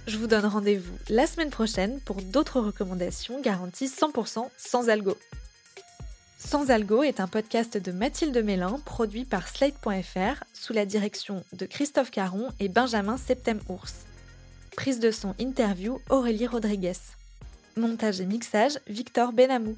Je 0.08 0.18
vous 0.18 0.28
donne 0.28 0.46
rendez-vous 0.46 0.98
la 1.10 1.28
semaine 1.28 1.52
prochaine 1.52 2.00
pour 2.00 2.22
d'autres 2.22 2.60
recommandations 2.60 3.40
garanties 3.40 3.88
100% 3.88 4.50
sans 4.58 4.90
algo. 4.90 5.16
Sans 6.40 6.72
algo 6.72 7.04
est 7.04 7.20
un 7.20 7.28
podcast 7.28 7.78
de 7.78 7.92
Mathilde 7.92 8.44
Mélin 8.44 8.80
produit 8.84 9.26
par 9.26 9.48
Slate.fr 9.48 10.44
sous 10.54 10.74
la 10.74 10.88
direction 10.88 11.44
de 11.54 11.68
Christophe 11.68 12.10
Caron 12.10 12.50
et 12.60 12.68
Benjamin 12.68 13.16
Septem-Ours. 13.18 13.94
Prise 14.76 15.00
de 15.00 15.12
son 15.12 15.36
interview 15.40 16.00
Aurélie 16.10 16.48
Rodriguez. 16.48 16.98
Montage 17.78 18.22
et 18.22 18.26
mixage 18.26 18.80
Victor 18.88 19.34
Benamou. 19.34 19.78